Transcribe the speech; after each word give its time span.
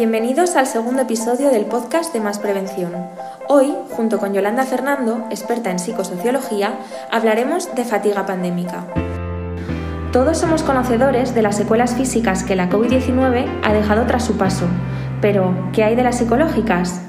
Bienvenidos 0.00 0.56
al 0.56 0.66
segundo 0.66 1.02
episodio 1.02 1.50
del 1.50 1.66
podcast 1.66 2.14
de 2.14 2.20
Más 2.20 2.38
Prevención. 2.38 2.90
Hoy, 3.48 3.74
junto 3.90 4.16
con 4.16 4.32
Yolanda 4.32 4.64
Fernando, 4.64 5.26
experta 5.28 5.70
en 5.70 5.78
psicosociología, 5.78 6.72
hablaremos 7.10 7.74
de 7.74 7.84
fatiga 7.84 8.24
pandémica. 8.24 8.86
Todos 10.10 10.38
somos 10.38 10.62
conocedores 10.62 11.34
de 11.34 11.42
las 11.42 11.58
secuelas 11.58 11.96
físicas 11.96 12.44
que 12.44 12.56
la 12.56 12.70
COVID-19 12.70 13.46
ha 13.62 13.74
dejado 13.74 14.06
tras 14.06 14.24
su 14.24 14.38
paso, 14.38 14.64
pero 15.20 15.54
¿qué 15.74 15.84
hay 15.84 15.96
de 15.96 16.02
las 16.02 16.16
psicológicas? 16.16 17.02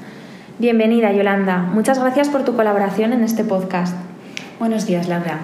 Bienvenida, 0.58 1.12
Yolanda. 1.12 1.60
Muchas 1.72 1.98
gracias 1.98 2.28
por 2.28 2.44
tu 2.44 2.54
colaboración 2.56 3.14
en 3.14 3.24
este 3.24 3.42
podcast. 3.42 3.96
Buenos 4.58 4.84
días, 4.84 5.08
Laura. 5.08 5.38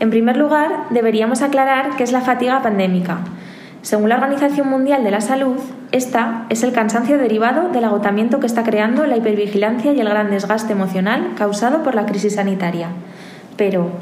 En 0.00 0.10
primer 0.10 0.36
lugar, 0.36 0.86
deberíamos 0.90 1.42
aclarar 1.42 1.94
qué 1.96 2.02
es 2.02 2.10
la 2.10 2.22
fatiga 2.22 2.60
pandémica. 2.60 3.20
Según 3.86 4.08
la 4.08 4.16
Organización 4.16 4.68
Mundial 4.68 5.04
de 5.04 5.12
la 5.12 5.20
Salud, 5.20 5.58
esta 5.92 6.46
es 6.48 6.64
el 6.64 6.72
cansancio 6.72 7.18
derivado 7.18 7.68
del 7.68 7.84
agotamiento 7.84 8.40
que 8.40 8.46
está 8.48 8.64
creando 8.64 9.06
la 9.06 9.16
hipervigilancia 9.16 9.92
y 9.92 10.00
el 10.00 10.08
gran 10.08 10.28
desgaste 10.28 10.72
emocional 10.72 11.34
causado 11.38 11.84
por 11.84 11.94
la 11.94 12.04
crisis 12.04 12.34
sanitaria. 12.34 12.88
Pero, 13.56 13.92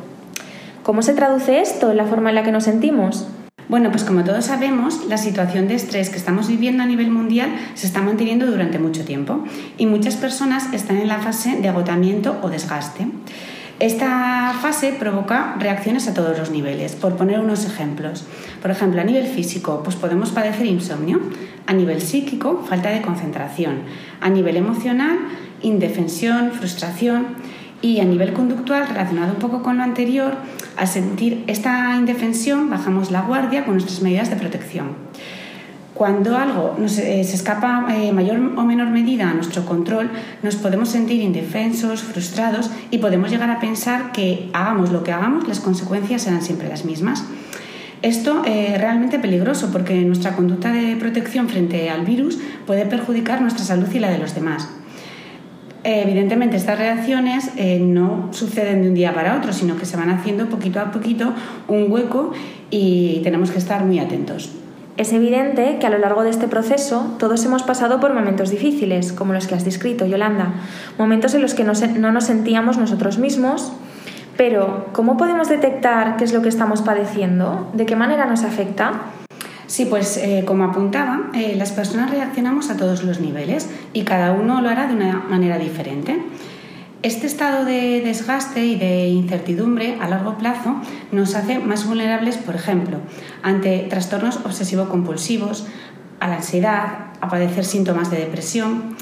¿cómo 0.83 1.03
se 1.03 1.13
traduce 1.13 1.61
esto 1.61 1.91
en 1.91 1.99
la 1.99 2.07
forma 2.07 2.31
en 2.31 2.37
la 2.37 2.43
que 2.43 2.51
nos 2.51 2.65
sentimos? 2.65 3.29
Bueno, 3.69 3.91
pues 3.91 4.05
como 4.05 4.25
todos 4.25 4.47
sabemos, 4.47 5.05
la 5.07 5.19
situación 5.19 5.69
de 5.69 5.75
estrés 5.75 6.09
que 6.09 6.17
estamos 6.17 6.49
viviendo 6.49 6.83
a 6.83 6.87
nivel 6.87 7.11
mundial 7.11 7.51
se 7.75 7.87
está 7.87 8.01
manteniendo 8.01 8.47
durante 8.47 8.79
mucho 8.79 9.05
tiempo 9.05 9.45
y 9.77 9.85
muchas 9.85 10.17
personas 10.17 10.73
están 10.73 10.97
en 10.97 11.09
la 11.09 11.19
fase 11.19 11.61
de 11.61 11.69
agotamiento 11.69 12.39
o 12.41 12.49
desgaste. 12.49 13.07
Esta 13.81 14.55
fase 14.63 14.93
provoca 14.93 15.57
reacciones 15.59 16.07
a 16.07 16.15
todos 16.15 16.39
los 16.39 16.51
niveles. 16.51 16.95
Por 16.95 17.17
poner 17.17 17.41
unos 17.41 17.65
ejemplos, 17.67 18.25
por 18.63 18.71
ejemplo, 18.71 19.01
a 19.01 19.05
nivel 19.05 19.27
físico, 19.27 19.83
pues 19.83 19.97
podemos 19.97 20.31
padecer 20.31 20.67
insomnio, 20.67 21.21
a 21.67 21.73
nivel 21.73 22.01
psíquico, 22.01 22.65
falta 22.69 22.91
de 22.91 23.03
concentración, 23.03 23.83
a 24.21 24.31
nivel 24.31 24.57
emocional, 24.57 25.19
indefensión, 25.61 26.53
frustración 26.53 27.27
y 27.83 27.99
a 28.01 28.05
nivel 28.05 28.33
conductual, 28.33 28.87
relacionado 28.87 29.33
un 29.33 29.39
poco 29.41 29.63
con 29.63 29.79
lo 29.79 29.83
anterior, 29.83 30.37
al 30.77 30.87
sentir 30.87 31.43
esta 31.49 31.97
indefensión, 31.97 32.71
bajamos 32.71 33.11
la 33.11 33.23
guardia 33.23 33.65
con 33.65 33.75
nuestras 33.75 34.03
medidas 34.03 34.31
de 34.31 34.37
protección. 34.37 34.95
Cuando 35.95 36.37
algo 36.37 36.77
eh, 36.81 36.89
se 36.89 37.37
escapa 37.37 37.87
en 37.89 38.03
eh, 38.03 38.13
mayor 38.13 38.39
o 38.57 38.65
menor 38.65 38.89
medida 38.89 39.31
a 39.31 39.35
nuestro 39.35 39.65
control, 39.65 40.11
nos 40.43 40.57
podemos 40.57 40.89
sentir 40.89 41.23
indefensos, 41.23 42.03
frustrados 42.03 42.69
y 42.91 42.99
podemos 42.99 43.31
llegar 43.31 43.49
a 43.49 43.61
pensar 43.61 44.11
que 44.11 44.51
hagamos 44.53 44.91
lo 44.91 45.05
que 45.05 45.13
hagamos, 45.13 45.47
las 45.47 45.61
consecuencias 45.61 46.23
serán 46.23 46.43
siempre 46.43 46.69
las 46.69 46.85
mismas. 46.85 47.25
Esto 48.03 48.43
es 48.45 48.71
eh, 48.71 48.77
realmente 48.77 49.21
peligroso 49.21 49.71
porque 49.71 49.95
nuestra 50.03 50.35
conducta 50.35 50.73
de 50.73 50.97
protección 50.97 51.49
frente 51.49 51.89
al 51.89 52.05
virus 52.05 52.41
puede 52.67 52.87
perjudicar 52.87 53.41
nuestra 53.41 53.65
salud 53.65 53.87
y 53.95 54.01
la 54.01 54.11
de 54.11 54.19
los 54.19 54.35
demás. 54.35 54.69
Evidentemente 55.85 56.57
estas 56.57 56.79
reacciones 56.79 57.51
no 57.81 58.31
suceden 58.33 58.83
de 58.83 58.89
un 58.89 58.95
día 58.95 59.15
para 59.15 59.37
otro, 59.37 59.53
sino 59.53 59.77
que 59.77 59.85
se 59.85 59.99
van 59.99 60.09
haciendo 60.09 60.47
poquito 60.49 60.81
a 60.81 60.91
poquito 60.91 61.35
un 61.69 61.93
hueco 61.93 62.33
y 62.71 63.21
tenemos 63.23 63.51
que 63.51 63.59
estar 63.59 63.85
muy 63.85 63.99
atentos. 63.99 64.64
Es 64.97 65.13
evidente 65.13 65.79
que 65.81 65.87
a 65.89 65.91
lo 65.91 65.99
largo 65.99 66.23
de 66.23 66.31
este 66.31 66.47
proceso 66.47 67.17
todos 67.19 67.45
hemos 67.45 67.65
pasado 67.65 67.99
por 67.99 68.15
momentos 68.15 68.51
difíciles, 68.51 69.13
como 69.13 69.33
los 69.33 69.49
que 69.49 69.57
has 69.57 69.65
descrito, 69.65 70.07
Yolanda, 70.07 70.55
momentos 70.99 71.35
en 71.35 71.43
los 71.43 71.55
que 71.55 71.65
no, 71.65 72.13
nos 72.13 72.25
sentíamos 72.25 72.79
nosotros 72.79 73.19
mismos, 73.19 73.73
pero 74.37 74.87
¿cómo 74.93 75.17
podemos 75.17 75.49
detectar 75.49 76.17
qué 76.17 76.23
es 76.23 76.33
lo 76.33 76.43
que 76.43 76.49
estamos 76.49 76.81
padeciendo? 76.83 77.69
¿De 77.73 77.87
qué 77.87 77.97
manera 77.97 78.27
nos 78.27 78.45
afecta? 78.45 78.93
Sí, 79.67 79.87
pues 79.87 80.17
eh, 80.17 80.45
como 80.47 80.63
apuntaba, 80.63 81.31
eh, 81.35 81.57
las 81.57 81.73
personas 81.73 82.11
reaccionamos 82.11 82.71
a 82.71 82.77
todos 82.77 83.03
los 83.03 83.19
niveles 83.19 83.69
y 83.93 84.03
cada 84.03 84.33
uno 84.33 84.61
lo 84.61 84.69
hará 84.69 84.87
de 84.87 84.95
una 84.95 85.25
manera 85.29 85.59
diferente. 85.59 86.23
Este 87.05 87.27
estado 87.27 87.67
de 87.67 88.01
desgaste 88.01 88.65
y 88.65 88.77
de 88.77 89.09
incertidumbre 89.09 89.99
a 90.01 90.09
largo 90.09 90.39
plazo 90.39 90.77
nos 91.13 91.35
hace 91.35 91.59
más 91.59 91.87
vulnerables, 91.87 92.39
por 92.39 92.55
ejemplo, 92.55 92.97
ante 93.43 93.81
trastornos 93.91 94.39
obsesivo-compulsivos, 94.43 95.67
a 96.19 96.29
la 96.29 96.37
ansiedad, 96.37 97.11
a 97.21 97.29
padecer 97.29 97.67
síntomas 97.67 98.11
de 98.11 98.17
depresión. 98.17 98.97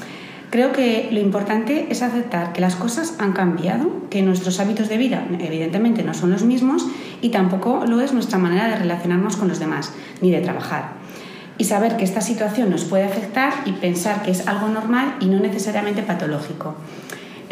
Creo 0.49 0.73
que 0.73 1.07
lo 1.13 1.21
importante 1.21 1.87
es 1.91 2.01
aceptar 2.01 2.51
que 2.51 2.59
las 2.59 2.75
cosas 2.75 3.15
han 3.19 3.31
cambiado, 3.31 3.89
que 4.09 4.21
nuestros 4.21 4.59
hábitos 4.59 4.89
de 4.89 4.97
vida 4.97 5.25
evidentemente 5.39 6.03
no 6.03 6.13
son 6.13 6.31
los 6.31 6.43
mismos 6.43 6.85
y 7.21 7.29
tampoco 7.29 7.85
lo 7.87 8.01
es 8.01 8.11
nuestra 8.11 8.37
manera 8.37 8.67
de 8.67 8.75
relacionarnos 8.75 9.37
con 9.37 9.47
los 9.47 9.59
demás 9.59 9.93
ni 10.21 10.29
de 10.29 10.41
trabajar. 10.41 10.95
Y 11.57 11.63
saber 11.63 11.95
que 11.95 12.03
esta 12.03 12.19
situación 12.19 12.69
nos 12.69 12.83
puede 12.83 13.05
afectar 13.05 13.53
y 13.63 13.71
pensar 13.71 14.23
que 14.23 14.31
es 14.31 14.45
algo 14.45 14.67
normal 14.67 15.15
y 15.21 15.27
no 15.27 15.39
necesariamente 15.39 16.03
patológico. 16.03 16.75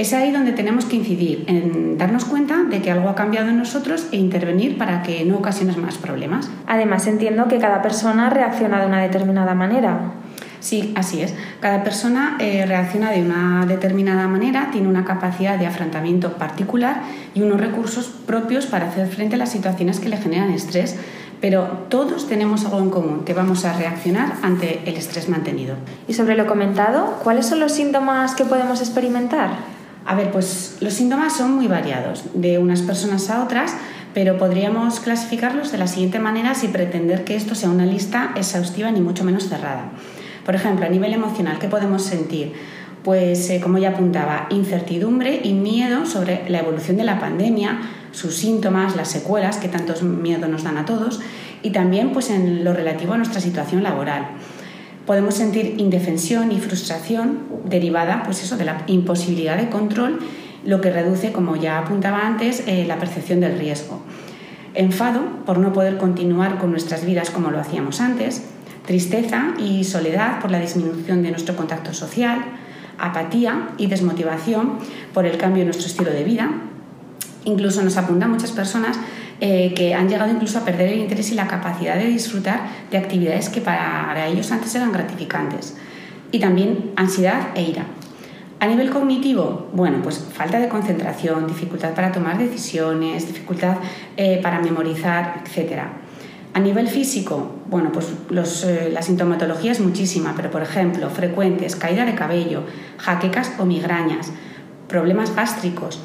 Es 0.02 0.14
ahí 0.14 0.32
donde 0.32 0.52
tenemos 0.52 0.86
que 0.86 0.96
incidir, 0.96 1.44
en 1.46 1.96
darnos 2.00 2.26
cuenta 2.26 2.64
de 2.64 2.82
que 2.82 2.90
algo 2.90 3.08
ha 3.08 3.14
cambiado 3.14 3.50
en 3.50 3.60
nosotros 3.60 4.08
e 4.12 4.18
intervenir 4.18 4.76
para 4.76 5.04
que 5.04 5.24
no 5.26 5.38
ocasiones 5.38 5.78
más 5.78 6.00
problemas. 6.00 6.50
Además, 6.66 7.06
entiendo 7.06 7.48
que 7.48 7.60
cada 7.60 7.84
persona 7.84 8.32
reacciona 8.32 8.82
de 8.82 8.88
una 8.88 9.00
determinada 9.00 9.54
manera. 9.54 10.14
Sí, 10.60 10.92
así 10.96 11.22
es. 11.22 11.36
Cada 11.60 11.84
persona 11.84 12.38
eh, 12.40 12.66
reacciona 12.66 13.12
de 13.12 13.22
una 13.22 13.68
determinada 13.68 14.28
manera, 14.28 14.70
tiene 14.72 14.88
una 14.88 15.06
capacidad 15.06 15.60
de 15.60 15.68
afrontamiento 15.68 16.34
particular 16.34 17.04
y 17.36 17.44
unos 17.44 17.62
recursos 17.62 18.08
propios 18.26 18.66
para 18.66 18.88
hacer 18.88 19.08
frente 19.08 19.36
a 19.36 19.38
las 19.38 19.52
situaciones 19.52 20.00
que 20.00 20.10
le 20.10 20.18
generan 20.18 20.50
estrés, 20.50 20.98
pero 21.42 21.86
todos 21.90 22.28
tenemos 22.28 22.66
algo 22.66 22.80
en 22.80 22.90
común, 22.90 23.24
que 23.24 23.36
vamos 23.36 23.66
a 23.66 23.74
reaccionar 23.74 24.34
ante 24.42 24.82
el 24.88 24.98
estrés 24.98 25.30
mantenido. 25.30 25.76
Y 26.08 26.16
sobre 26.16 26.36
lo 26.36 26.48
comentado, 26.48 27.20
¿cuáles 27.24 27.46
son 27.46 27.60
los 27.60 27.72
síntomas 27.72 28.34
que 28.34 28.46
podemos 28.46 28.82
experimentar? 28.82 29.81
A 30.06 30.16
ver, 30.16 30.32
pues 30.32 30.78
los 30.82 30.94
síntomas 30.94 31.38
son 31.38 31.56
muy 31.56 31.68
variados 31.68 32.24
de 32.34 32.58
unas 32.58 32.82
personas 32.82 33.30
a 33.30 33.44
otras, 33.44 33.76
pero 34.14 34.38
podríamos 34.38 35.00
clasificarlos 35.00 35.72
de 35.72 35.78
la 35.78 35.88
siguiente 35.88 36.20
manera 36.20 36.56
sin 36.56 36.72
pretender 36.72 37.24
que 37.24 37.36
esto 37.36 37.56
sea 37.56 37.70
una 37.70 37.86
lista 37.86 38.32
exhaustiva 38.36 38.92
ni 38.92 39.00
mucho 39.00 39.24
menos 39.24 39.48
cerrada. 39.48 39.92
Por 40.46 40.56
ejemplo, 40.56 40.86
a 40.86 40.90
nivel 40.90 41.14
emocional, 41.14 41.60
¿qué 41.60 41.68
podemos 41.68 42.02
sentir? 42.02 42.54
Pues, 43.04 43.50
eh, 43.50 43.60
como 43.62 43.78
ya 43.78 43.90
apuntaba, 43.90 44.48
incertidumbre 44.50 45.42
y 45.44 45.54
miedo 45.54 46.06
sobre 46.06 46.50
la 46.50 46.60
evolución 46.60 46.98
de 46.98 47.04
la 47.04 47.20
pandemia, 47.20 47.80
sus 48.12 48.36
síntomas, 48.36 48.96
las 48.96 49.10
secuelas 49.10 49.58
que 49.58 49.70
tantos 49.70 50.04
miedo 50.04 50.48
nos 50.48 50.64
dan 50.64 50.78
a 50.78 50.86
todos, 50.86 51.22
y 51.64 51.70
también 51.72 52.12
pues, 52.12 52.30
en 52.32 52.64
lo 52.64 52.74
relativo 52.74 53.14
a 53.14 53.18
nuestra 53.18 53.40
situación 53.40 53.84
laboral 53.84 54.26
podemos 55.12 55.36
sentir 55.36 55.76
indefensión 55.78 56.54
y 56.54 56.60
frustración 56.62 57.40
derivada 57.66 58.24
pues 58.24 58.42
eso, 58.44 58.56
de 58.56 58.64
la 58.64 58.84
imposibilidad 58.88 59.58
de 59.58 59.68
control, 59.68 60.20
lo 60.64 60.80
que 60.80 60.90
reduce, 60.90 61.34
como 61.34 61.58
ya 61.58 61.80
apuntaba 61.80 62.26
antes, 62.26 62.64
eh, 62.66 62.86
la 62.88 62.98
percepción 62.98 63.42
del 63.42 63.60
riesgo. 63.60 64.00
Enfado 64.74 65.20
por 65.46 65.58
no 65.58 65.74
poder 65.74 65.98
continuar 65.98 66.60
con 66.60 66.72
nuestras 66.72 67.06
vidas 67.06 67.30
como 67.30 67.52
lo 67.52 67.60
hacíamos 67.60 68.00
antes, 68.00 68.44
tristeza 68.86 69.54
y 69.60 69.84
soledad 69.84 70.40
por 70.40 70.50
la 70.50 70.62
disminución 70.62 71.24
de 71.24 71.32
nuestro 71.32 71.58
contacto 71.58 71.94
social, 71.94 72.46
apatía 72.98 73.72
y 73.78 73.88
desmotivación 73.88 74.78
por 75.14 75.26
el 75.26 75.38
cambio 75.38 75.64
en 75.64 75.68
nuestro 75.68 75.88
estilo 75.88 76.12
de 76.12 76.24
vida. 76.24 76.52
Incluso 77.44 77.84
nos 77.84 77.98
apuntan 77.98 78.32
muchas 78.32 78.54
personas 78.54 78.98
eh, 79.42 79.74
que 79.76 79.94
han 79.94 80.08
llegado 80.08 80.32
incluso 80.32 80.60
a 80.60 80.64
perder 80.64 80.94
el 80.94 81.00
interés 81.00 81.32
y 81.32 81.36
la 81.36 81.48
capacidad 81.48 81.96
de 81.96 82.06
disfrutar 82.06 82.62
de 82.90 82.98
actividades 82.98 83.50
que 83.50 83.60
para 83.60 84.28
ellos 84.28 84.52
antes 84.52 84.74
eran 84.76 84.92
gratificantes. 84.94 85.76
Y 86.32 86.40
también 86.40 86.92
ansiedad 86.96 87.50
e 87.56 87.64
ira. 87.64 87.86
A 88.62 88.68
nivel 88.68 88.92
cognitivo, 88.92 89.70
bueno, 89.74 90.04
pues 90.04 90.20
falta 90.20 90.60
de 90.60 90.70
concentración, 90.70 91.48
dificultad 91.48 91.96
para 91.96 92.12
tomar 92.12 92.38
decisiones, 92.38 93.26
dificultad 93.26 93.78
eh, 94.16 94.40
para 94.44 94.60
memorizar, 94.60 95.42
etc. 95.44 95.82
A 96.54 96.60
nivel 96.60 96.88
físico, 96.88 97.56
bueno, 97.66 97.92
pues 97.92 98.14
eh, 98.64 98.92
la 98.94 99.02
sintomatología 99.02 99.72
es 99.72 99.80
muchísima, 99.80 100.34
pero 100.36 100.52
por 100.52 100.62
ejemplo, 100.62 101.10
frecuentes, 101.10 101.76
caída 101.76 102.06
de 102.06 102.14
cabello, 102.14 102.62
jaquecas 103.00 103.54
o 103.58 103.66
migrañas, 103.66 104.32
problemas 104.88 105.36
gástricos, 105.36 106.00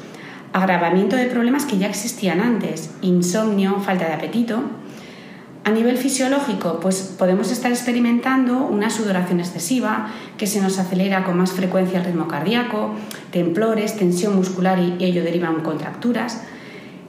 agravamiento 0.53 1.15
de 1.15 1.25
problemas 1.25 1.65
que 1.65 1.77
ya 1.77 1.87
existían 1.87 2.39
antes, 2.39 2.91
insomnio, 3.01 3.79
falta 3.79 4.07
de 4.07 4.13
apetito. 4.13 4.61
A 5.63 5.71
nivel 5.71 5.97
fisiológico, 5.97 6.79
pues 6.79 7.15
podemos 7.19 7.51
estar 7.51 7.71
experimentando 7.71 8.65
una 8.65 8.89
sudoración 8.89 9.41
excesiva 9.41 10.07
que 10.37 10.47
se 10.47 10.61
nos 10.61 10.79
acelera 10.79 11.25
con 11.25 11.37
más 11.37 11.51
frecuencia 11.51 11.99
el 11.99 12.05
ritmo 12.05 12.27
cardíaco, 12.29 12.91
temblores, 13.31 13.97
tensión 13.97 14.35
muscular 14.35 14.79
y 14.79 14.95
ello 15.03 15.23
deriva 15.23 15.49
en 15.49 15.59
contracturas. 15.61 16.43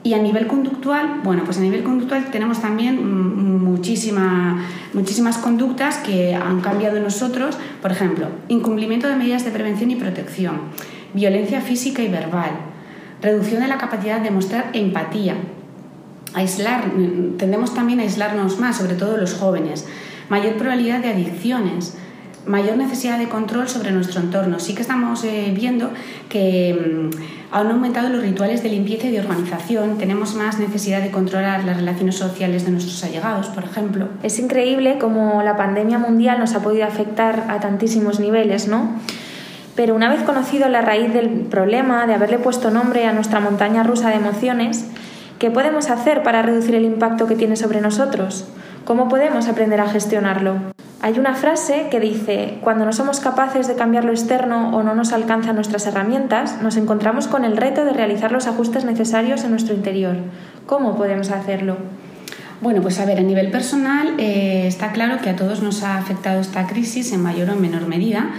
Y 0.03 0.13
a 0.13 0.17
nivel 0.17 0.47
conductual, 0.47 1.21
bueno, 1.23 1.43
pues 1.45 1.57
a 1.57 1.61
nivel 1.61 1.83
conductual 1.83 2.31
tenemos 2.31 2.61
también 2.61 3.63
muchísimas 3.63 5.37
conductas 5.41 5.97
que 5.97 6.35
han 6.35 6.61
cambiado 6.61 6.97
en 6.97 7.03
nosotros. 7.03 7.57
Por 7.81 7.91
ejemplo, 7.91 8.27
incumplimiento 8.49 9.07
de 9.07 9.15
medidas 9.15 9.45
de 9.45 9.51
prevención 9.51 9.91
y 9.91 9.95
protección, 9.95 10.61
violencia 11.13 11.61
física 11.61 12.01
y 12.01 12.07
verbal, 12.09 12.51
reducción 13.21 13.61
de 13.61 13.67
la 13.67 13.77
capacidad 13.77 14.21
de 14.21 14.31
mostrar 14.31 14.69
empatía, 14.73 15.35
aislar, 16.33 16.91
tendemos 17.37 17.73
también 17.73 17.99
a 17.99 18.03
aislarnos 18.03 18.59
más, 18.59 18.77
sobre 18.77 18.95
todo 18.95 19.17
los 19.17 19.33
jóvenes, 19.33 19.85
mayor 20.29 20.55
probabilidad 20.55 20.99
de 20.99 21.09
adicciones, 21.09 21.97
mayor 22.45 22.77
necesidad 22.77 23.19
de 23.19 23.27
control 23.27 23.67
sobre 23.67 23.91
nuestro 23.91 24.21
entorno. 24.21 24.59
Sí 24.59 24.73
que 24.73 24.81
estamos 24.81 25.23
eh, 25.23 25.51
viendo 25.55 25.91
que 26.29 27.09
mm, 27.13 27.53
han 27.53 27.67
aumentado 27.67 28.09
los 28.09 28.21
rituales 28.21 28.63
de 28.63 28.69
limpieza 28.69 29.07
y 29.07 29.11
de 29.11 29.19
organización, 29.19 29.97
tenemos 29.97 30.35
más 30.35 30.59
necesidad 30.59 31.01
de 31.01 31.11
controlar 31.11 31.63
las 31.63 31.77
relaciones 31.77 32.15
sociales 32.15 32.65
de 32.65 32.71
nuestros 32.71 33.03
allegados, 33.03 33.47
por 33.47 33.63
ejemplo. 33.63 34.07
Es 34.23 34.39
increíble 34.39 34.97
cómo 34.99 35.41
la 35.43 35.57
pandemia 35.57 35.97
mundial 35.97 36.39
nos 36.39 36.53
ha 36.53 36.61
podido 36.61 36.85
afectar 36.85 37.47
a 37.49 37.59
tantísimos 37.59 38.19
niveles, 38.19 38.67
¿no? 38.67 38.93
Pero 39.79 39.95
una 39.95 40.09
vez 40.09 40.23
conocido 40.23 40.67
la 40.67 40.81
raíz 40.81 41.13
del 41.13 41.29
problema, 41.29 42.05
de 42.05 42.13
haberle 42.13 42.37
puesto 42.37 42.69
nombre 42.69 43.05
a 43.05 43.13
nuestra 43.13 43.39
montaña 43.39 43.81
rusa 43.81 44.09
de 44.09 44.17
emociones, 44.17 44.85
¿qué 45.39 45.51
podemos 45.51 45.89
hacer 45.89 46.21
para 46.21 46.41
reducir 46.41 46.75
el 46.75 46.83
impacto 46.83 47.27
que 47.27 47.37
tiene 47.37 47.55
sobre 47.55 47.79
nosotros? 47.79 48.45
¿Cómo 48.83 49.07
podemos 49.07 49.47
aprender 49.47 49.79
a 49.79 49.87
gestionarlo? 49.87 50.57
Hay 50.99 51.17
una 51.17 51.33
frase 51.33 51.87
que 51.89 52.01
dice, 52.01 52.57
cuando 52.61 52.83
no 52.83 52.91
somos 52.91 53.21
capaces 53.21 53.69
de 53.69 53.75
cambiar 53.75 54.03
lo 54.03 54.11
externo 54.11 54.75
o 54.75 54.83
no 54.83 54.95
nos 54.95 55.13
alcanzan 55.13 55.55
nuestras 55.55 55.87
herramientas, 55.87 56.61
nos 56.61 56.75
encontramos 56.75 57.29
con 57.29 57.45
el 57.45 57.55
reto 57.55 57.85
de 57.85 57.93
realizar 57.93 58.33
los 58.33 58.47
ajustes 58.47 58.83
necesarios 58.83 59.45
en 59.45 59.51
nuestro 59.51 59.73
interior. 59.73 60.17
¿Cómo 60.65 60.97
podemos 60.97 61.31
hacerlo? 61.31 61.77
Bueno, 62.59 62.81
pues 62.81 62.99
a 62.99 63.05
ver, 63.05 63.19
a 63.19 63.23
nivel 63.23 63.49
personal 63.49 64.15
eh, 64.17 64.67
está 64.67 64.91
claro 64.91 65.21
que 65.21 65.29
a 65.29 65.37
todos 65.37 65.63
nos 65.63 65.83
ha 65.83 65.97
afectado 65.97 66.41
esta 66.41 66.67
crisis 66.67 67.13
en 67.13 67.23
mayor 67.23 67.49
o 67.49 67.55
menor 67.55 67.87
medida 67.87 68.31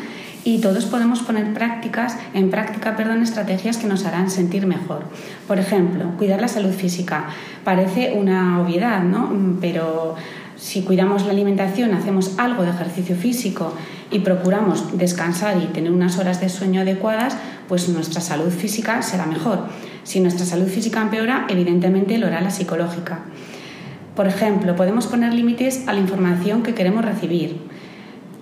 y 0.44 0.58
todos 0.58 0.86
podemos 0.86 1.20
poner 1.20 1.52
prácticas, 1.52 2.16
en 2.34 2.50
práctica 2.50 2.96
perdón, 2.96 3.22
estrategias 3.22 3.76
que 3.76 3.86
nos 3.86 4.04
harán 4.06 4.30
sentir 4.30 4.66
mejor. 4.66 5.04
Por 5.46 5.58
ejemplo, 5.58 6.04
cuidar 6.16 6.40
la 6.40 6.48
salud 6.48 6.72
física. 6.72 7.26
Parece 7.64 8.14
una 8.14 8.60
obviedad, 8.60 9.02
¿no? 9.02 9.30
Pero 9.60 10.16
si 10.56 10.82
cuidamos 10.82 11.24
la 11.24 11.32
alimentación, 11.32 11.94
hacemos 11.94 12.38
algo 12.38 12.62
de 12.62 12.70
ejercicio 12.70 13.16
físico 13.16 13.74
y 14.10 14.20
procuramos 14.20 14.96
descansar 14.98 15.56
y 15.62 15.66
tener 15.66 15.92
unas 15.92 16.18
horas 16.18 16.40
de 16.40 16.48
sueño 16.48 16.80
adecuadas, 16.80 17.36
pues 17.68 17.88
nuestra 17.88 18.20
salud 18.20 18.50
física 18.50 19.02
será 19.02 19.26
mejor. 19.26 19.68
Si 20.02 20.20
nuestra 20.20 20.44
salud 20.44 20.66
física 20.66 21.00
empeora, 21.00 21.46
evidentemente 21.48 22.18
lo 22.18 22.26
hará 22.26 22.40
la 22.40 22.50
psicológica. 22.50 23.20
Por 24.16 24.26
ejemplo, 24.26 24.74
podemos 24.74 25.06
poner 25.06 25.32
límites 25.32 25.86
a 25.86 25.92
la 25.92 26.00
información 26.00 26.62
que 26.62 26.74
queremos 26.74 27.04
recibir. 27.04 27.69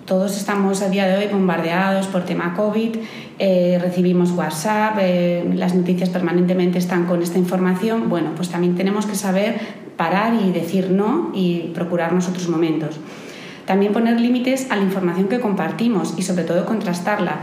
Todos 0.09 0.37
estamos 0.37 0.81
a 0.81 0.89
día 0.89 1.05
de 1.05 1.19
hoy 1.19 1.31
bombardeados 1.31 2.07
por 2.07 2.25
tema 2.25 2.55
COVID, 2.55 2.95
eh, 3.37 3.77
recibimos 3.79 4.31
WhatsApp, 4.31 4.97
eh, 4.99 5.47
las 5.53 5.75
noticias 5.75 6.09
permanentemente 6.09 6.79
están 6.79 7.05
con 7.05 7.21
esta 7.21 7.37
información. 7.37 8.09
Bueno, 8.09 8.31
pues 8.35 8.49
también 8.49 8.73
tenemos 8.73 9.05
que 9.05 9.13
saber 9.13 9.59
parar 9.97 10.33
y 10.33 10.49
decir 10.51 10.89
no 10.89 11.29
y 11.35 11.69
procurarnos 11.75 12.27
otros 12.27 12.49
momentos. 12.49 12.99
También 13.67 13.93
poner 13.93 14.19
límites 14.19 14.71
a 14.71 14.77
la 14.77 14.81
información 14.81 15.27
que 15.27 15.39
compartimos 15.39 16.15
y 16.17 16.23
sobre 16.23 16.43
todo 16.43 16.65
contrastarla. 16.65 17.41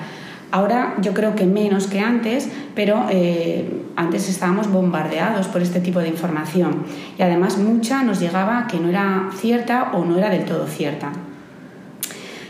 Ahora 0.50 0.96
yo 1.00 1.14
creo 1.14 1.36
que 1.36 1.46
menos 1.46 1.86
que 1.86 2.00
antes, 2.00 2.50
pero 2.74 3.06
eh, 3.10 3.84
antes 3.94 4.28
estábamos 4.28 4.72
bombardeados 4.72 5.46
por 5.46 5.62
este 5.62 5.78
tipo 5.78 6.00
de 6.00 6.08
información 6.08 6.82
y 7.16 7.22
además 7.22 7.58
mucha 7.58 8.02
nos 8.02 8.18
llegaba 8.18 8.66
que 8.66 8.80
no 8.80 8.88
era 8.88 9.28
cierta 9.36 9.92
o 9.92 10.04
no 10.04 10.18
era 10.18 10.30
del 10.30 10.44
todo 10.44 10.66
cierta. 10.66 11.12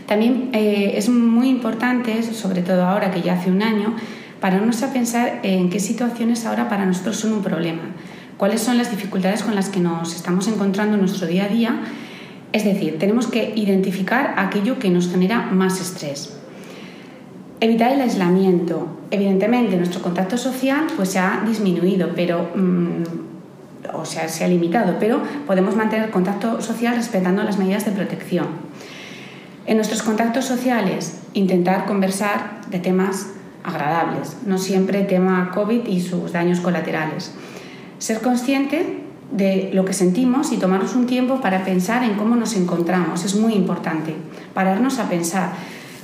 También 0.06 0.50
eh, 0.52 0.94
es 0.96 1.08
muy 1.08 1.48
importante, 1.48 2.22
sobre 2.22 2.62
todo 2.62 2.84
ahora 2.84 3.10
que 3.10 3.22
ya 3.22 3.34
hace 3.34 3.50
un 3.50 3.62
año, 3.62 3.96
pararnos 4.40 4.82
a 4.82 4.92
pensar 4.92 5.40
en 5.42 5.70
qué 5.70 5.80
situaciones 5.80 6.46
ahora 6.46 6.68
para 6.68 6.86
nosotros 6.86 7.16
son 7.16 7.32
un 7.32 7.42
problema 7.42 7.82
cuáles 8.36 8.60
son 8.60 8.78
las 8.78 8.90
dificultades 8.90 9.42
con 9.42 9.54
las 9.54 9.68
que 9.68 9.80
nos 9.80 10.14
estamos 10.14 10.46
encontrando 10.48 10.94
en 10.94 11.00
nuestro 11.00 11.26
día 11.26 11.44
a 11.44 11.48
día. 11.48 11.80
Es 12.52 12.64
decir, 12.64 12.98
tenemos 12.98 13.26
que 13.26 13.52
identificar 13.56 14.34
aquello 14.36 14.78
que 14.78 14.90
nos 14.90 15.10
genera 15.10 15.42
más 15.50 15.80
estrés. 15.80 16.36
Evitar 17.60 17.92
el 17.92 18.00
aislamiento. 18.00 18.88
Evidentemente, 19.10 19.76
nuestro 19.76 20.02
contacto 20.02 20.36
social 20.36 20.86
pues, 20.96 21.10
se 21.10 21.18
ha 21.18 21.42
disminuido, 21.46 22.10
pero, 22.14 22.50
mm, 22.54 23.94
o 23.94 24.04
sea, 24.04 24.28
se 24.28 24.44
ha 24.44 24.48
limitado, 24.48 24.96
pero 25.00 25.22
podemos 25.46 25.74
mantener 25.74 26.10
contacto 26.10 26.60
social 26.60 26.96
respetando 26.96 27.42
las 27.42 27.58
medidas 27.58 27.84
de 27.86 27.92
protección. 27.92 28.65
En 29.66 29.76
nuestros 29.76 30.02
contactos 30.02 30.44
sociales, 30.44 31.18
intentar 31.34 31.86
conversar 31.86 32.60
de 32.70 32.78
temas 32.78 33.30
agradables, 33.64 34.36
no 34.46 34.58
siempre 34.58 35.02
tema 35.02 35.50
COVID 35.52 35.86
y 35.88 36.00
sus 36.00 36.30
daños 36.30 36.60
colaterales. 36.60 37.32
Ser 37.98 38.20
consciente 38.20 39.02
de 39.32 39.70
lo 39.72 39.84
que 39.84 39.92
sentimos 39.92 40.52
y 40.52 40.58
tomarnos 40.58 40.94
un 40.94 41.06
tiempo 41.06 41.40
para 41.40 41.64
pensar 41.64 42.04
en 42.04 42.14
cómo 42.14 42.36
nos 42.36 42.54
encontramos 42.54 43.24
es 43.24 43.34
muy 43.34 43.54
importante. 43.54 44.14
Pararnos 44.54 45.00
a 45.00 45.08
pensar. 45.08 45.50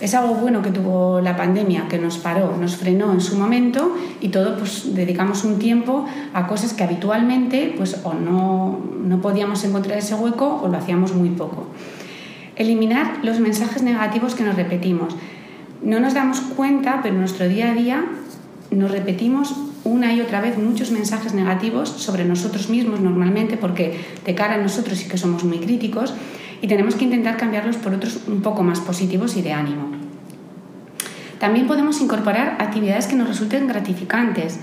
Es 0.00 0.16
algo 0.16 0.34
bueno 0.34 0.62
que 0.62 0.72
tuvo 0.72 1.20
la 1.20 1.36
pandemia, 1.36 1.86
que 1.88 2.00
nos 2.00 2.18
paró, 2.18 2.56
nos 2.56 2.74
frenó 2.74 3.12
en 3.12 3.20
su 3.20 3.38
momento 3.38 3.96
y 4.20 4.30
todo 4.30 4.58
pues 4.58 4.92
dedicamos 4.92 5.44
un 5.44 5.60
tiempo 5.60 6.04
a 6.34 6.48
cosas 6.48 6.72
que 6.72 6.82
habitualmente 6.82 7.72
pues 7.76 8.00
o 8.02 8.12
no, 8.12 8.80
no 9.04 9.20
podíamos 9.20 9.62
encontrar 9.62 9.98
ese 9.98 10.16
hueco 10.16 10.60
o 10.64 10.66
lo 10.66 10.76
hacíamos 10.76 11.14
muy 11.14 11.28
poco. 11.28 11.68
Eliminar 12.56 13.18
los 13.22 13.40
mensajes 13.40 13.82
negativos 13.82 14.34
que 14.34 14.44
nos 14.44 14.56
repetimos. 14.56 15.16
No 15.82 16.00
nos 16.00 16.14
damos 16.14 16.40
cuenta, 16.40 17.00
pero 17.02 17.14
en 17.14 17.20
nuestro 17.20 17.48
día 17.48 17.70
a 17.70 17.74
día 17.74 18.04
nos 18.70 18.90
repetimos 18.90 19.54
una 19.84 20.14
y 20.14 20.20
otra 20.20 20.40
vez 20.40 20.58
muchos 20.58 20.90
mensajes 20.90 21.34
negativos 21.34 21.88
sobre 21.88 22.24
nosotros 22.24 22.68
mismos 22.68 23.00
normalmente 23.00 23.56
porque 23.56 23.98
de 24.24 24.34
cara 24.34 24.54
a 24.54 24.58
nosotros 24.58 24.98
sí 24.98 25.08
que 25.08 25.18
somos 25.18 25.44
muy 25.44 25.58
críticos 25.58 26.14
y 26.60 26.68
tenemos 26.68 26.94
que 26.94 27.04
intentar 27.04 27.36
cambiarlos 27.36 27.76
por 27.76 27.92
otros 27.92 28.20
un 28.28 28.40
poco 28.42 28.62
más 28.62 28.80
positivos 28.80 29.36
y 29.36 29.42
de 29.42 29.52
ánimo. 29.52 29.90
También 31.40 31.66
podemos 31.66 32.00
incorporar 32.00 32.56
actividades 32.60 33.08
que 33.08 33.16
nos 33.16 33.26
resulten 33.26 33.66
gratificantes. 33.66 34.60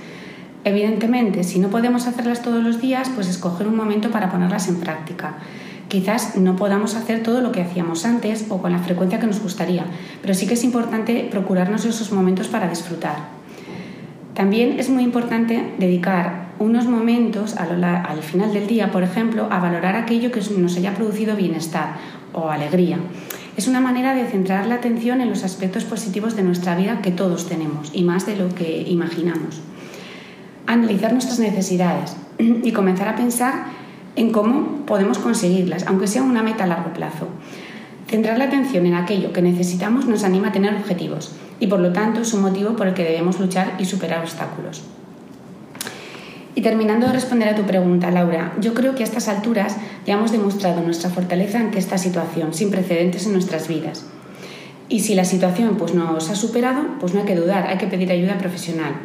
Evidentemente, 0.64 1.44
si 1.44 1.60
no 1.60 1.70
podemos 1.70 2.08
hacerlas 2.08 2.42
todos 2.42 2.64
los 2.64 2.80
días, 2.80 3.12
pues 3.14 3.28
escoger 3.28 3.68
un 3.68 3.76
momento 3.76 4.12
para 4.12 4.32
ponerlas 4.32 4.70
en 4.70 4.80
práctica. 4.80 5.36
Quizás 5.90 6.36
no 6.36 6.56
podamos 6.56 6.94
hacer 6.94 7.24
todo 7.24 7.42
lo 7.42 7.52
que 7.52 7.64
hacíamos 7.64 8.06
antes 8.06 8.46
o 8.50 8.62
con 8.62 8.72
la 8.72 8.78
frecuencia 8.78 9.20
que 9.20 9.26
nos 9.26 9.42
gustaría, 9.42 9.86
pero 10.22 10.36
sí 10.36 10.46
que 10.46 10.54
es 10.54 10.64
importante 10.64 11.28
procurarnos 11.32 11.84
esos 11.84 12.12
momentos 12.12 12.48
para 12.48 12.70
disfrutar. 12.70 13.18
También 14.36 14.80
es 14.80 14.90
muy 14.92 15.04
importante 15.04 15.74
dedicar 15.80 16.50
unos 16.60 16.86
momentos 16.86 17.56
al 17.58 18.22
final 18.22 18.54
del 18.54 18.68
día, 18.68 18.92
por 18.92 19.02
ejemplo, 19.02 19.48
a 19.50 19.60
valorar 19.60 19.96
aquello 19.96 20.32
que 20.32 20.42
nos 20.58 20.78
haya 20.78 20.94
producido 20.94 21.36
bienestar 21.36 21.96
o 22.34 22.50
alegría. 22.50 23.00
Es 23.58 23.68
una 23.68 23.80
manera 23.80 24.14
de 24.14 24.26
centrar 24.28 24.68
la 24.68 24.76
atención 24.76 25.22
en 25.22 25.30
los 25.30 25.44
aspectos 25.44 25.86
positivos 25.86 26.36
de 26.36 26.44
nuestra 26.44 26.76
vida 26.76 27.02
que 27.02 27.12
todos 27.12 27.50
tenemos 27.50 27.90
y 27.94 28.04
más 28.04 28.28
de 28.28 28.36
lo 28.36 28.54
que 28.54 28.84
imaginamos. 28.88 29.60
Analizar 30.68 31.14
nuestras 31.14 31.40
necesidades 31.40 32.16
y 32.38 32.72
comenzar 32.74 33.08
a 33.08 33.16
pensar 33.16 33.79
en 34.20 34.34
cómo 34.34 34.86
podemos 34.86 35.18
conseguirlas, 35.18 35.88
aunque 35.88 36.06
sea 36.06 36.24
una 36.24 36.44
meta 36.44 36.66
a 36.66 36.68
largo 36.68 36.92
plazo. 36.92 37.30
Centrar 38.10 38.38
la 38.38 38.46
atención 38.46 38.86
en 38.86 38.96
aquello 38.96 39.32
que 39.32 39.42
necesitamos 39.42 40.08
nos 40.08 40.26
anima 40.26 40.50
a 40.50 40.52
tener 40.52 40.76
objetivos 40.76 41.32
y 41.62 41.68
por 41.68 41.80
lo 41.80 41.94
tanto 41.94 42.20
es 42.20 42.34
un 42.34 42.42
motivo 42.42 42.76
por 42.76 42.88
el 42.88 42.94
que 42.94 43.06
debemos 43.06 43.40
luchar 43.40 43.76
y 43.80 43.86
superar 43.86 44.22
obstáculos. 44.22 44.84
Y 46.54 46.62
terminando 46.62 47.08
de 47.08 47.14
responder 47.14 47.48
a 47.48 47.56
tu 47.56 47.64
pregunta, 47.64 48.12
Laura, 48.12 48.52
yo 48.60 48.74
creo 48.74 48.94
que 48.94 49.04
a 49.04 49.06
estas 49.06 49.30
alturas 49.30 49.78
ya 50.06 50.16
hemos 50.16 50.34
demostrado 50.34 50.82
nuestra 50.82 51.10
fortaleza 51.10 51.62
ante 51.62 51.80
esta 51.80 51.98
situación 51.98 52.54
sin 52.54 52.72
precedentes 52.72 53.26
en 53.26 53.32
nuestras 53.32 53.70
vidas. 53.70 54.06
Y 54.90 55.00
si 55.00 55.16
la 55.16 55.24
situación 55.24 55.78
pues, 55.78 55.94
nos 55.94 56.30
ha 56.30 56.36
superado, 56.36 56.82
pues 57.00 57.14
no 57.14 57.22
hay 57.22 57.26
que 57.26 57.36
dudar, 57.38 57.68
hay 57.68 57.78
que 57.78 57.88
pedir 57.88 58.12
ayuda 58.12 58.38
profesional. 58.38 58.96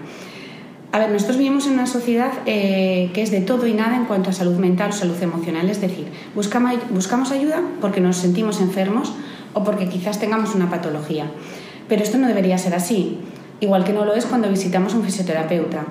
A 0.95 1.01
ver, 1.01 1.11
nosotros 1.11 1.39
vivimos 1.39 1.67
en 1.67 1.73
una 1.73 1.89
sociedad 1.89 2.31
eh, 2.47 3.11
que 3.15 3.23
es 3.23 3.33
de 3.33 3.41
todo 3.41 3.67
y 3.67 3.73
nada 3.73 3.97
en 3.97 4.05
cuanto 4.05 4.31
a 4.31 4.33
salud 4.33 4.55
mental 4.59 4.91
o 4.91 4.93
salud 4.93 5.21
emocional, 5.21 5.69
es 5.69 5.81
decir, 5.81 6.07
buscamos, 6.37 7.33
ayuda 7.33 7.63
porque 7.81 8.01
nos 8.01 8.19
sentimos 8.19 8.61
enfermos 8.61 9.13
o 9.55 9.65
porque 9.65 9.89
quizás 9.89 10.21
tengamos 10.21 10.55
una 10.55 10.71
patología. 10.71 11.27
Pero 11.89 12.05
esto 12.05 12.17
no 12.17 12.29
debería 12.29 12.59
ser 12.59 12.77
así, 12.77 13.19
igual 13.59 13.83
que 13.83 13.93
no 13.93 14.05
lo 14.05 14.15
es 14.15 14.25
cuando 14.25 14.49
visitamos 14.49 14.95
a 14.95 14.99
un 14.99 15.03
fisioterapeuta. 15.03 15.85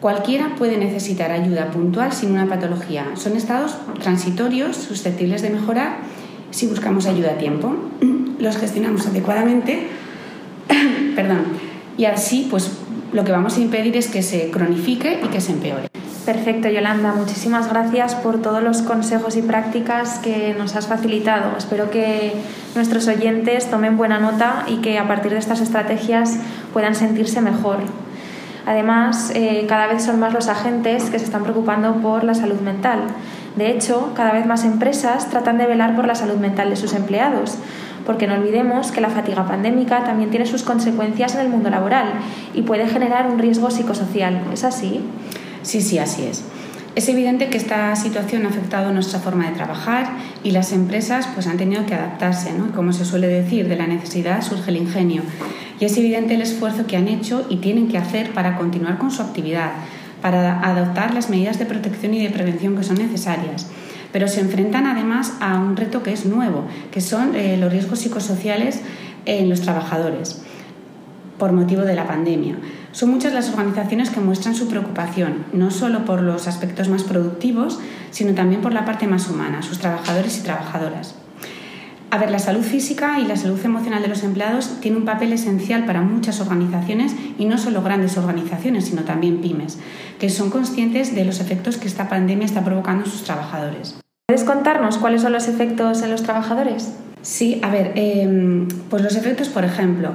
Cualquiera 0.00 0.54
puede 0.58 0.76
necesitar 0.76 1.32
ayuda 1.32 1.70
puntual 1.70 2.12
sin 2.12 2.32
una 2.32 2.46
patología. 2.46 3.06
Son 3.14 3.38
estados 3.38 3.74
transitorios, 4.02 4.76
susceptibles 4.76 5.40
de 5.40 5.48
mejorar 5.48 6.00
si 6.50 6.66
buscamos 6.66 7.06
ayuda 7.06 7.30
a 7.30 7.38
tiempo, 7.38 7.74
los 8.38 8.58
gestionamos 8.58 9.06
adecuadamente, 9.06 9.86
perdón, 11.16 11.44
y 11.96 12.04
así 12.04 12.48
pues 12.50 12.70
lo 13.12 13.24
que 13.24 13.32
vamos 13.32 13.56
a 13.56 13.60
impedir 13.60 13.96
es 13.96 14.08
que 14.08 14.22
se 14.22 14.50
cronifique 14.50 15.20
y 15.24 15.28
que 15.28 15.40
se 15.40 15.52
empeore. 15.52 15.88
Perfecto, 16.26 16.68
Yolanda. 16.68 17.12
Muchísimas 17.12 17.70
gracias 17.70 18.16
por 18.16 18.42
todos 18.42 18.60
los 18.60 18.82
consejos 18.82 19.36
y 19.36 19.42
prácticas 19.42 20.18
que 20.18 20.56
nos 20.58 20.74
has 20.74 20.88
facilitado. 20.88 21.56
Espero 21.56 21.90
que 21.90 22.32
nuestros 22.74 23.06
oyentes 23.06 23.70
tomen 23.70 23.96
buena 23.96 24.18
nota 24.18 24.64
y 24.66 24.78
que 24.78 24.98
a 24.98 25.06
partir 25.06 25.30
de 25.30 25.38
estas 25.38 25.60
estrategias 25.60 26.36
puedan 26.72 26.96
sentirse 26.96 27.40
mejor. 27.40 27.78
Además, 28.66 29.30
eh, 29.36 29.66
cada 29.68 29.86
vez 29.86 30.02
son 30.02 30.18
más 30.18 30.34
los 30.34 30.48
agentes 30.48 31.04
que 31.10 31.20
se 31.20 31.24
están 31.24 31.44
preocupando 31.44 31.94
por 32.02 32.24
la 32.24 32.34
salud 32.34 32.58
mental. 32.60 33.04
De 33.54 33.70
hecho, 33.70 34.12
cada 34.16 34.32
vez 34.32 34.46
más 34.46 34.64
empresas 34.64 35.30
tratan 35.30 35.58
de 35.58 35.66
velar 35.66 35.94
por 35.94 36.08
la 36.08 36.16
salud 36.16 36.38
mental 36.38 36.70
de 36.70 36.76
sus 36.76 36.92
empleados 36.92 37.58
porque 38.06 38.26
no 38.26 38.34
olvidemos 38.34 38.92
que 38.92 39.00
la 39.00 39.10
fatiga 39.10 39.46
pandémica 39.46 40.04
también 40.04 40.30
tiene 40.30 40.46
sus 40.46 40.62
consecuencias 40.62 41.34
en 41.34 41.40
el 41.40 41.48
mundo 41.48 41.68
laboral 41.68 42.14
y 42.54 42.62
puede 42.62 42.88
generar 42.88 43.26
un 43.26 43.38
riesgo 43.38 43.70
psicosocial. 43.70 44.44
¿Es 44.52 44.64
así? 44.64 45.00
Sí, 45.62 45.82
sí, 45.82 45.98
así 45.98 46.24
es. 46.24 46.44
Es 46.94 47.10
evidente 47.10 47.48
que 47.48 47.58
esta 47.58 47.94
situación 47.94 48.46
ha 48.46 48.48
afectado 48.48 48.90
nuestra 48.90 49.18
forma 49.18 49.46
de 49.46 49.54
trabajar 49.54 50.06
y 50.42 50.52
las 50.52 50.72
empresas 50.72 51.28
pues, 51.34 51.46
han 51.46 51.58
tenido 51.58 51.84
que 51.84 51.94
adaptarse. 51.94 52.52
¿no? 52.54 52.72
Como 52.72 52.94
se 52.94 53.04
suele 53.04 53.26
decir, 53.26 53.68
de 53.68 53.76
la 53.76 53.86
necesidad 53.86 54.40
surge 54.40 54.70
el 54.70 54.78
ingenio. 54.78 55.22
Y 55.78 55.84
es 55.84 55.98
evidente 55.98 56.36
el 56.36 56.40
esfuerzo 56.40 56.86
que 56.86 56.96
han 56.96 57.08
hecho 57.08 57.44
y 57.50 57.56
tienen 57.56 57.88
que 57.88 57.98
hacer 57.98 58.30
para 58.32 58.56
continuar 58.56 58.96
con 58.96 59.10
su 59.10 59.20
actividad, 59.20 59.72
para 60.22 60.60
adoptar 60.60 61.12
las 61.12 61.28
medidas 61.28 61.58
de 61.58 61.66
protección 61.66 62.14
y 62.14 62.22
de 62.22 62.30
prevención 62.30 62.76
que 62.76 62.84
son 62.84 62.96
necesarias. 62.96 63.66
Pero 64.16 64.28
se 64.28 64.40
enfrentan 64.40 64.86
además 64.86 65.34
a 65.40 65.58
un 65.58 65.76
reto 65.76 66.02
que 66.02 66.10
es 66.10 66.24
nuevo, 66.24 66.64
que 66.90 67.02
son 67.02 67.36
eh, 67.36 67.58
los 67.58 67.70
riesgos 67.70 67.98
psicosociales 67.98 68.80
en 69.26 69.50
los 69.50 69.60
trabajadores 69.60 70.40
por 71.36 71.52
motivo 71.52 71.82
de 71.82 71.94
la 71.94 72.06
pandemia. 72.06 72.56
Son 72.92 73.10
muchas 73.10 73.34
las 73.34 73.50
organizaciones 73.50 74.08
que 74.08 74.20
muestran 74.20 74.54
su 74.54 74.68
preocupación, 74.68 75.44
no 75.52 75.70
solo 75.70 76.06
por 76.06 76.22
los 76.22 76.48
aspectos 76.48 76.88
más 76.88 77.02
productivos, 77.02 77.78
sino 78.10 78.32
también 78.32 78.62
por 78.62 78.72
la 78.72 78.86
parte 78.86 79.06
más 79.06 79.28
humana, 79.28 79.60
sus 79.60 79.80
trabajadores 79.80 80.38
y 80.38 80.44
trabajadoras. 80.44 81.14
A 82.10 82.16
ver, 82.16 82.30
la 82.30 82.38
salud 82.38 82.62
física 82.62 83.20
y 83.20 83.26
la 83.26 83.36
salud 83.36 83.62
emocional 83.62 84.00
de 84.00 84.08
los 84.08 84.22
empleados 84.22 84.80
tiene 84.80 84.96
un 84.96 85.04
papel 85.04 85.34
esencial 85.34 85.84
para 85.84 86.00
muchas 86.00 86.40
organizaciones 86.40 87.14
y 87.36 87.44
no 87.44 87.58
solo 87.58 87.82
grandes 87.82 88.16
organizaciones, 88.16 88.86
sino 88.86 89.02
también 89.02 89.42
pymes, 89.42 89.78
que 90.18 90.30
son 90.30 90.48
conscientes 90.48 91.14
de 91.14 91.26
los 91.26 91.40
efectos 91.40 91.76
que 91.76 91.86
esta 91.86 92.08
pandemia 92.08 92.46
está 92.46 92.64
provocando 92.64 93.04
en 93.04 93.10
sus 93.10 93.22
trabajadores. 93.22 93.96
¿Puedes 94.28 94.42
contarnos 94.42 94.98
cuáles 94.98 95.22
son 95.22 95.32
los 95.32 95.46
efectos 95.46 96.02
en 96.02 96.10
los 96.10 96.24
trabajadores? 96.24 96.92
Sí, 97.22 97.60
a 97.62 97.70
ver, 97.70 97.92
em, 97.94 98.66
pues 98.90 99.00
los 99.00 99.14
efectos, 99.14 99.48
por 99.48 99.62
ejemplo, 99.62 100.10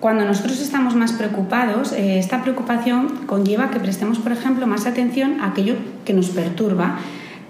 cuando 0.00 0.24
nosotros 0.24 0.58
estamos 0.62 0.94
más 0.94 1.12
preocupados, 1.12 1.92
eh, 1.92 2.18
esta 2.18 2.40
preocupación 2.40 3.26
conlleva 3.26 3.70
que 3.70 3.78
prestemos, 3.78 4.18
por 4.20 4.32
ejemplo, 4.32 4.66
más 4.66 4.86
atención 4.86 5.38
a 5.42 5.48
aquello 5.48 5.74
que 6.06 6.14
nos 6.14 6.30
perturba, 6.30 6.98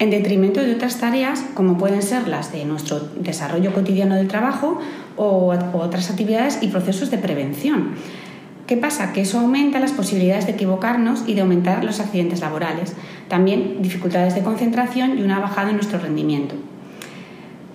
en 0.01 0.11
detrimento 0.11 0.61
de 0.61 0.75
otras 0.75 0.99
tareas 0.99 1.45
como 1.55 1.79
pueden 1.79 2.03
ser 2.03 2.27
las 2.27 2.51
de 2.51 2.65
nuestro 2.65 2.99
desarrollo 3.21 3.73
cotidiano 3.73 4.17
del 4.17 4.27
trabajo 4.27 4.81
o, 5.17 5.55
otras 5.75 6.11
actividades 6.11 6.59
y 6.63 6.67
procesos 6.67 7.13
de 7.13 7.19
prevención. 7.19 7.91
¿Qué 8.73 8.79
pasa? 8.79 9.13
Que 9.13 9.21
eso 9.21 9.39
aumenta 9.39 9.81
las 9.81 9.93
posibilidades 9.93 10.47
de 10.47 10.53
equivocarnos 10.53 11.25
y 11.27 11.35
de 11.35 11.43
aumentar 11.43 11.85
los 11.85 12.01
accidentes 12.01 12.41
laborales, 12.41 12.95
también 13.29 13.83
dificultades 13.83 14.35
de 14.35 14.41
concentración 14.41 15.19
y 15.19 15.23
una 15.23 15.41
bajada 15.41 15.69
en 15.69 15.77
nuestro 15.77 15.99
rendimiento. 15.99 16.55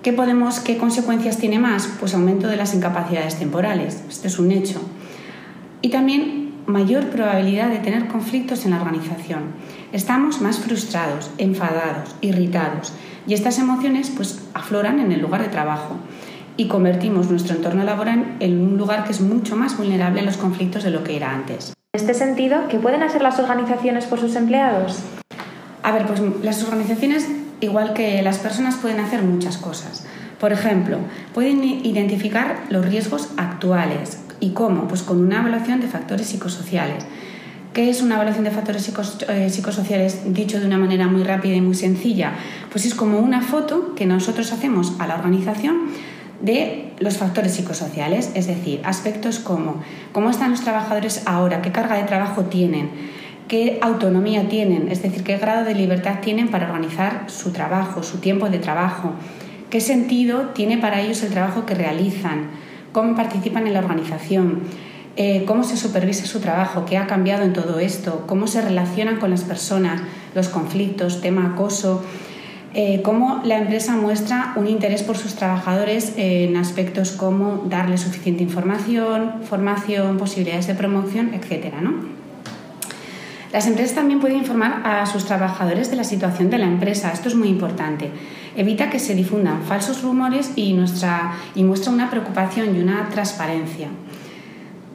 ¿Qué, 0.02 0.12
podemos, 0.12 0.58
¿Qué 0.58 0.76
consecuencias 0.76 1.38
tiene 1.38 1.60
más? 1.60 1.88
Pues 2.00 2.14
aumento 2.14 2.48
de 2.48 2.56
las 2.56 2.74
incapacidades 2.74 3.38
temporales, 3.38 4.02
este 4.08 4.26
es 4.26 4.40
un 4.40 4.50
hecho. 4.50 4.80
Y 5.82 5.90
también 5.90 6.54
mayor 6.66 7.10
probabilidad 7.10 7.68
de 7.68 7.78
tener 7.78 8.08
conflictos 8.08 8.64
en 8.64 8.72
la 8.72 8.78
organización. 8.78 9.52
Estamos 9.92 10.40
más 10.40 10.58
frustrados, 10.58 11.30
enfadados, 11.38 12.16
irritados 12.22 12.92
y 13.24 13.34
estas 13.34 13.60
emociones 13.60 14.10
pues 14.10 14.40
afloran 14.52 14.98
en 14.98 15.12
el 15.12 15.20
lugar 15.20 15.42
de 15.42 15.48
trabajo 15.48 15.94
y 16.58 16.66
convertimos 16.66 17.30
nuestro 17.30 17.56
entorno 17.56 17.84
laboral 17.84 18.36
en 18.40 18.60
un 18.60 18.76
lugar 18.76 19.04
que 19.04 19.12
es 19.12 19.22
mucho 19.22 19.56
más 19.56 19.78
vulnerable 19.78 20.20
a 20.20 20.24
los 20.24 20.36
conflictos 20.36 20.82
de 20.82 20.90
lo 20.90 21.04
que 21.04 21.16
era 21.16 21.32
antes. 21.32 21.72
En 21.94 22.00
este 22.00 22.12
sentido, 22.12 22.68
¿qué 22.68 22.78
pueden 22.78 23.02
hacer 23.02 23.22
las 23.22 23.38
organizaciones 23.38 24.04
por 24.04 24.18
sus 24.20 24.34
empleados? 24.34 24.98
A 25.82 25.92
ver, 25.92 26.06
pues 26.06 26.20
las 26.42 26.62
organizaciones 26.64 27.28
igual 27.60 27.94
que 27.94 28.20
las 28.22 28.38
personas 28.38 28.76
pueden 28.76 29.00
hacer 29.00 29.22
muchas 29.22 29.56
cosas. 29.56 30.04
Por 30.40 30.52
ejemplo, 30.52 30.98
pueden 31.32 31.62
identificar 31.64 32.64
los 32.70 32.84
riesgos 32.84 33.30
actuales. 33.36 34.18
¿Y 34.40 34.50
cómo? 34.50 34.88
Pues 34.88 35.02
con 35.02 35.20
una 35.20 35.40
evaluación 35.40 35.80
de 35.80 35.86
factores 35.86 36.26
psicosociales. 36.26 37.04
¿Qué 37.72 37.90
es 37.90 38.02
una 38.02 38.16
evaluación 38.16 38.44
de 38.44 38.50
factores 38.50 38.92
eh, 39.28 39.50
psicosociales 39.50 40.32
dicho 40.34 40.58
de 40.58 40.66
una 40.66 40.78
manera 40.78 41.06
muy 41.06 41.22
rápida 41.22 41.54
y 41.54 41.60
muy 41.60 41.74
sencilla? 41.74 42.32
Pues 42.72 42.84
es 42.84 42.94
como 42.94 43.20
una 43.20 43.42
foto 43.42 43.94
que 43.94 44.06
nosotros 44.06 44.52
hacemos 44.52 44.94
a 44.98 45.06
la 45.06 45.14
organización 45.14 45.88
de 46.40 46.92
los 47.00 47.18
factores 47.18 47.54
psicosociales, 47.54 48.30
es 48.34 48.46
decir, 48.46 48.80
aspectos 48.84 49.38
como 49.38 49.82
cómo 50.12 50.30
están 50.30 50.50
los 50.50 50.62
trabajadores 50.62 51.22
ahora, 51.26 51.62
qué 51.62 51.72
carga 51.72 51.96
de 51.96 52.04
trabajo 52.04 52.44
tienen, 52.44 52.90
qué 53.48 53.78
autonomía 53.82 54.48
tienen, 54.48 54.88
es 54.90 55.02
decir, 55.02 55.24
qué 55.24 55.36
grado 55.38 55.64
de 55.64 55.74
libertad 55.74 56.20
tienen 56.20 56.48
para 56.48 56.66
organizar 56.66 57.24
su 57.26 57.50
trabajo, 57.50 58.02
su 58.02 58.18
tiempo 58.18 58.48
de 58.48 58.58
trabajo, 58.58 59.12
qué 59.70 59.80
sentido 59.80 60.50
tiene 60.54 60.78
para 60.78 61.00
ellos 61.00 61.22
el 61.22 61.30
trabajo 61.30 61.66
que 61.66 61.74
realizan, 61.74 62.50
cómo 62.92 63.16
participan 63.16 63.66
en 63.66 63.74
la 63.74 63.80
organización, 63.80 64.62
eh, 65.16 65.44
cómo 65.46 65.64
se 65.64 65.76
supervisa 65.76 66.26
su 66.26 66.38
trabajo, 66.38 66.84
qué 66.84 66.96
ha 66.96 67.08
cambiado 67.08 67.42
en 67.42 67.52
todo 67.52 67.80
esto, 67.80 68.24
cómo 68.28 68.46
se 68.46 68.62
relacionan 68.62 69.16
con 69.16 69.30
las 69.30 69.42
personas, 69.42 70.00
los 70.34 70.48
conflictos, 70.48 71.20
tema 71.20 71.54
acoso, 71.54 72.04
eh, 72.80 73.02
cómo 73.02 73.40
la 73.44 73.58
empresa 73.58 73.96
muestra 73.96 74.52
un 74.54 74.68
interés 74.68 75.02
por 75.02 75.16
sus 75.16 75.34
trabajadores 75.34 76.12
en 76.16 76.56
aspectos 76.56 77.10
como 77.10 77.64
darle 77.68 77.98
suficiente 77.98 78.44
información, 78.44 79.42
formación, 79.42 80.16
posibilidades 80.16 80.68
de 80.68 80.76
promoción, 80.76 81.34
etc. 81.34 81.74
Las 83.52 83.66
empresas 83.66 83.96
también 83.96 84.20
pueden 84.20 84.36
informar 84.36 84.82
a 84.84 85.04
sus 85.06 85.24
trabajadores 85.24 85.90
de 85.90 85.96
la 85.96 86.04
situación 86.04 86.50
de 86.50 86.58
la 86.58 86.66
empresa. 86.66 87.10
Esto 87.10 87.26
es 87.26 87.34
muy 87.34 87.48
importante. 87.48 88.12
Evita 88.56 88.90
que 88.90 89.00
se 89.00 89.16
difundan 89.16 89.64
falsos 89.64 90.02
rumores 90.02 90.52
y 90.54 90.72
muestra 90.74 91.34
una 91.92 92.10
preocupación 92.10 92.76
y 92.76 92.80
una 92.80 93.08
transparencia. 93.08 93.88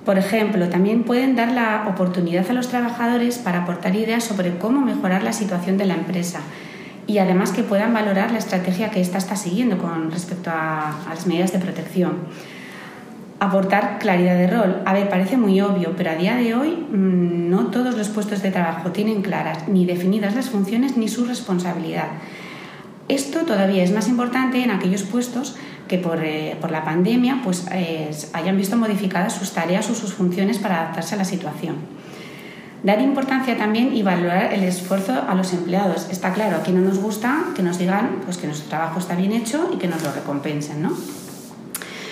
Por 0.05 0.17
ejemplo, 0.17 0.69
también 0.69 1.03
pueden 1.03 1.35
dar 1.35 1.51
la 1.51 1.85
oportunidad 1.89 2.49
a 2.49 2.53
los 2.53 2.69
trabajadores 2.69 3.39
para 3.39 3.63
aportar 3.63 3.93
ideas 3.97 4.23
sobre 4.23 4.57
cómo 4.57 4.79
mejorar 4.79 5.21
la 5.21 5.33
situación 5.33 5.77
de 5.77 5.85
la 5.85 5.95
empresa 5.95 6.39
y 7.07 7.17
además 7.17 7.51
que 7.51 7.63
puedan 7.63 7.93
valorar 7.93 8.31
la 8.31 8.39
estrategia 8.39 8.89
que 8.91 9.01
ésta 9.01 9.17
está 9.17 9.36
siguiendo 9.36 9.77
con 9.77 10.12
respecto 10.12 10.50
a, 10.51 11.00
las 11.10 11.27
medidas 11.27 11.51
de 11.51 11.60
protección 11.60 12.13
aportar 13.39 14.00
claridad 14.00 14.38
de 14.38 14.48
rol. 14.48 14.81
A 14.86 14.93
ver, 14.93 15.10
parece 15.10 15.36
muy 15.36 15.60
obvio, 15.60 15.95
pero 15.98 16.12
a 16.12 16.15
día 16.15 16.36
de 16.36 16.55
hoy 16.55 16.88
mm, 16.89 17.50
no 17.50 17.67
todos 17.67 17.98
los 17.98 18.07
puestos 18.07 18.41
de 18.41 18.51
trabajo 18.51 18.91
tienen 18.91 19.22
claras 19.22 19.67
ni 19.67 19.86
definidas 19.86 20.33
las 20.33 20.50
funciones 20.50 20.95
ni 20.95 21.10
su 21.10 21.25
responsabilidad. 21.25 22.07
Esto 23.10 23.39
todavía 23.39 23.83
es 23.83 23.91
más 23.91 24.07
importante 24.07 24.63
en 24.63 24.72
aquellos 24.72 25.03
puestos 25.03 25.57
que 25.89 25.98
por, 25.98 26.24
eh, 26.24 26.55
la 26.69 26.86
pandemia 26.86 27.41
pues, 27.43 27.65
hayan 28.31 28.55
visto 28.55 28.77
modificadas 28.77 29.33
sus 29.33 29.51
tareas 29.51 29.89
o 29.89 29.95
sus 29.95 30.13
funciones 30.13 30.57
para 30.60 30.79
adaptarse 30.79 31.15
a 31.15 31.17
la 31.17 31.25
situación. 31.25 31.75
Dar 32.83 33.01
importancia 33.01 33.57
también 33.57 33.95
y 33.95 34.03
valorar 34.03 34.53
el 34.53 34.63
esfuerzo 34.63 35.13
a 35.25 35.33
los 35.35 35.53
empleados. 35.53 36.07
Está 36.11 36.33
claro, 36.33 36.57
aquí 36.57 36.73
no 36.73 36.81
nos 36.81 36.99
gusta 36.99 37.45
que 37.55 37.63
nos 37.63 37.77
digan 37.77 38.19
pues, 38.25 38.37
que 38.37 38.45
nuestro 38.45 38.67
trabajo 38.67 38.99
está 38.99 39.15
bien 39.15 39.31
hecho 39.31 39.71
y 39.73 39.77
que 39.77 39.87
nos 39.87 40.03
lo 40.03 40.11
recompensen, 40.11 40.81
¿no? 40.81 40.91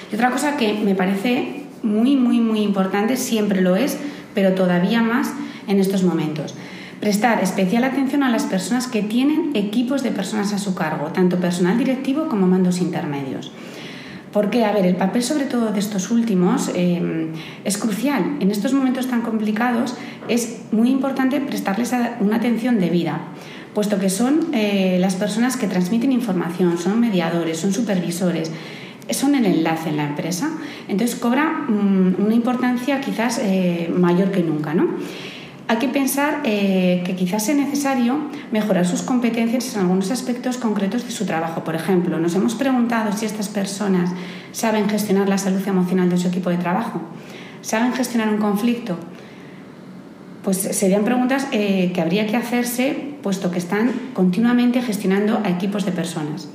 Y 0.09 0.15
otra 0.15 0.31
cosa 0.31 0.55
que 0.55 0.73
me 0.73 0.95
parece 0.95 1.65
muy, 1.83 2.15
muy, 2.15 2.39
muy 2.39 2.61
importante, 2.61 3.17
siempre 3.17 3.61
lo 3.61 3.75
es, 3.75 3.97
pero 4.33 4.53
todavía 4.53 5.01
más 5.01 5.31
en 5.67 5.79
estos 5.79 6.03
momentos. 6.03 6.55
Prestar 7.01 7.43
especial 7.43 7.83
atención 7.83 8.23
a 8.23 8.29
las 8.29 8.43
personas 8.43 8.87
que 8.87 9.01
tienen 9.01 9.51
equipos 9.55 10.03
de 10.03 10.11
personas 10.11 10.53
a 10.53 10.57
su 10.59 10.73
cargo, 10.73 11.07
tanto 11.07 11.37
personal 11.37 11.77
directivo 11.77 12.29
como 12.29 12.47
mandos 12.47 12.79
intermedios. 12.79 13.51
Porque, 14.31 14.63
a 14.63 14.71
ver, 14.71 14.85
el 14.85 14.95
papel 14.95 15.23
sobre 15.23 15.45
todo 15.45 15.71
de 15.71 15.79
estos 15.79 16.09
últimos 16.09 16.71
eh, 16.73 17.29
es 17.65 17.77
crucial. 17.77 18.37
En 18.39 18.49
estos 18.49 18.73
momentos 18.73 19.07
tan 19.07 19.21
complicados 19.21 19.95
es 20.27 20.61
muy 20.71 20.89
importante 20.89 21.39
prestarles 21.41 21.93
una 22.19 22.37
atención 22.37 22.79
debida, 22.79 23.21
puesto 23.73 23.99
que 23.99 24.09
son 24.09 24.47
eh, 24.53 24.97
las 24.99 25.15
personas 25.15 25.57
que 25.57 25.67
transmiten 25.67 26.11
información, 26.11 26.77
son 26.77 26.99
mediadores, 26.99 27.57
son 27.57 27.73
supervisores, 27.73 28.51
son 29.09 29.35
el 29.35 29.45
enlace 29.45 29.89
en 29.89 29.97
la 29.97 30.05
empresa. 30.05 30.49
Entonces 30.87 31.17
cobra 31.17 31.65
mm, 31.67 32.15
una 32.19 32.33
importancia 32.33 33.01
quizás 33.01 33.39
eh, 33.43 33.91
mayor 33.93 34.31
que 34.31 34.43
nunca. 34.43 34.73
¿no? 34.73 34.87
Hay 35.71 35.77
que 35.77 35.87
pensar 35.87 36.41
eh, 36.43 37.01
que 37.05 37.15
quizás 37.15 37.45
sea 37.45 37.55
necesario 37.55 38.17
mejorar 38.51 38.85
sus 38.85 39.03
competencias 39.03 39.73
en 39.73 39.79
algunos 39.79 40.11
aspectos 40.11 40.57
concretos 40.57 41.05
de 41.05 41.11
su 41.11 41.25
trabajo. 41.25 41.63
Por 41.63 41.75
ejemplo, 41.75 42.19
nos 42.19 42.35
hemos 42.35 42.55
preguntado 42.55 43.13
si 43.13 43.25
estas 43.25 43.47
personas 43.47 44.09
saben 44.51 44.89
gestionar 44.89 45.29
la 45.29 45.37
salud 45.37 45.65
emocional 45.65 46.09
de 46.09 46.17
su 46.17 46.27
equipo 46.27 46.49
de 46.49 46.57
trabajo, 46.57 46.99
saben 47.61 47.93
gestionar 47.93 48.27
un 48.27 48.39
conflicto. 48.39 48.97
Pues 50.43 50.57
serían 50.57 51.05
preguntas 51.05 51.47
eh, 51.53 51.93
que 51.95 52.01
habría 52.01 52.27
que 52.27 52.35
hacerse 52.35 53.15
puesto 53.23 53.49
que 53.49 53.59
están 53.59 53.93
continuamente 54.13 54.81
gestionando 54.81 55.39
a 55.41 55.49
equipos 55.51 55.85
de 55.85 55.93
personas. 55.93 56.49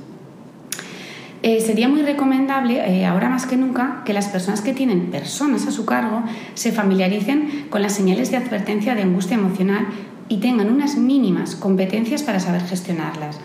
Eh, 1.47 1.61
sería 1.61 1.87
muy 1.87 2.01
recomendable, 2.01 2.73
eh, 2.85 3.05
ahora 3.05 3.29
más 3.29 3.45
que 3.45 3.55
nunca, 3.55 4.01
que 4.03 4.11
las 4.11 4.27
personas 4.27 4.59
que 4.59 4.73
tienen 4.73 5.09
personas 5.11 5.65
a 5.65 5.71
su 5.71 5.85
cargo 5.85 6.23
se 6.55 6.73
familiaricen 6.73 7.67
con 7.69 7.81
las 7.81 7.93
señales 7.93 8.31
de 8.31 8.35
advertencia 8.35 8.95
de 8.95 9.03
angustia 9.03 9.37
emocional 9.37 9.87
y 10.27 10.41
tengan 10.41 10.69
unas 10.69 10.97
mínimas 10.97 11.55
competencias 11.55 12.21
para 12.21 12.41
saber 12.41 12.63
gestionarlas. 12.63 13.39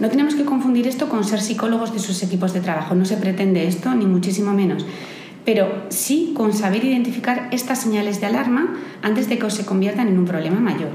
No 0.00 0.10
tenemos 0.10 0.34
que 0.34 0.44
confundir 0.44 0.86
esto 0.86 1.08
con 1.08 1.24
ser 1.24 1.40
psicólogos 1.40 1.94
de 1.94 2.00
sus 2.00 2.22
equipos 2.22 2.52
de 2.52 2.60
trabajo, 2.60 2.94
no 2.94 3.06
se 3.06 3.16
pretende 3.16 3.66
esto, 3.66 3.94
ni 3.94 4.04
muchísimo 4.04 4.52
menos 4.52 4.84
pero 5.42 5.86
sí 5.88 6.32
con 6.36 6.52
saber 6.52 6.84
identificar 6.84 7.48
estas 7.50 7.80
señales 7.80 8.20
de 8.20 8.26
alarma 8.26 8.76
antes 9.02 9.28
de 9.28 9.38
que 9.38 9.50
se 9.50 9.64
conviertan 9.64 10.08
en 10.08 10.18
un 10.18 10.26
problema 10.26 10.60
mayor. 10.60 10.90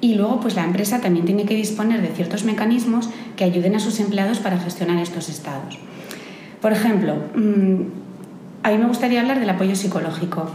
Y 0.00 0.14
luego, 0.14 0.40
pues 0.40 0.54
la 0.54 0.64
empresa 0.64 1.00
también 1.00 1.26
tiene 1.26 1.44
que 1.44 1.54
disponer 1.54 2.00
de 2.00 2.08
ciertos 2.08 2.44
mecanismos 2.44 3.10
que 3.36 3.44
ayuden 3.44 3.74
a 3.76 3.80
sus 3.80 4.00
empleados 4.00 4.38
para 4.38 4.58
gestionar 4.58 4.98
estos 4.98 5.28
estados. 5.28 5.78
Por 6.60 6.72
ejemplo, 6.72 7.16
mm, 7.34 7.82
a 8.62 8.70
mí 8.70 8.78
me 8.78 8.86
gustaría 8.86 9.20
hablar 9.20 9.40
del 9.40 9.50
apoyo 9.50 9.74
psicológico. 9.74 10.50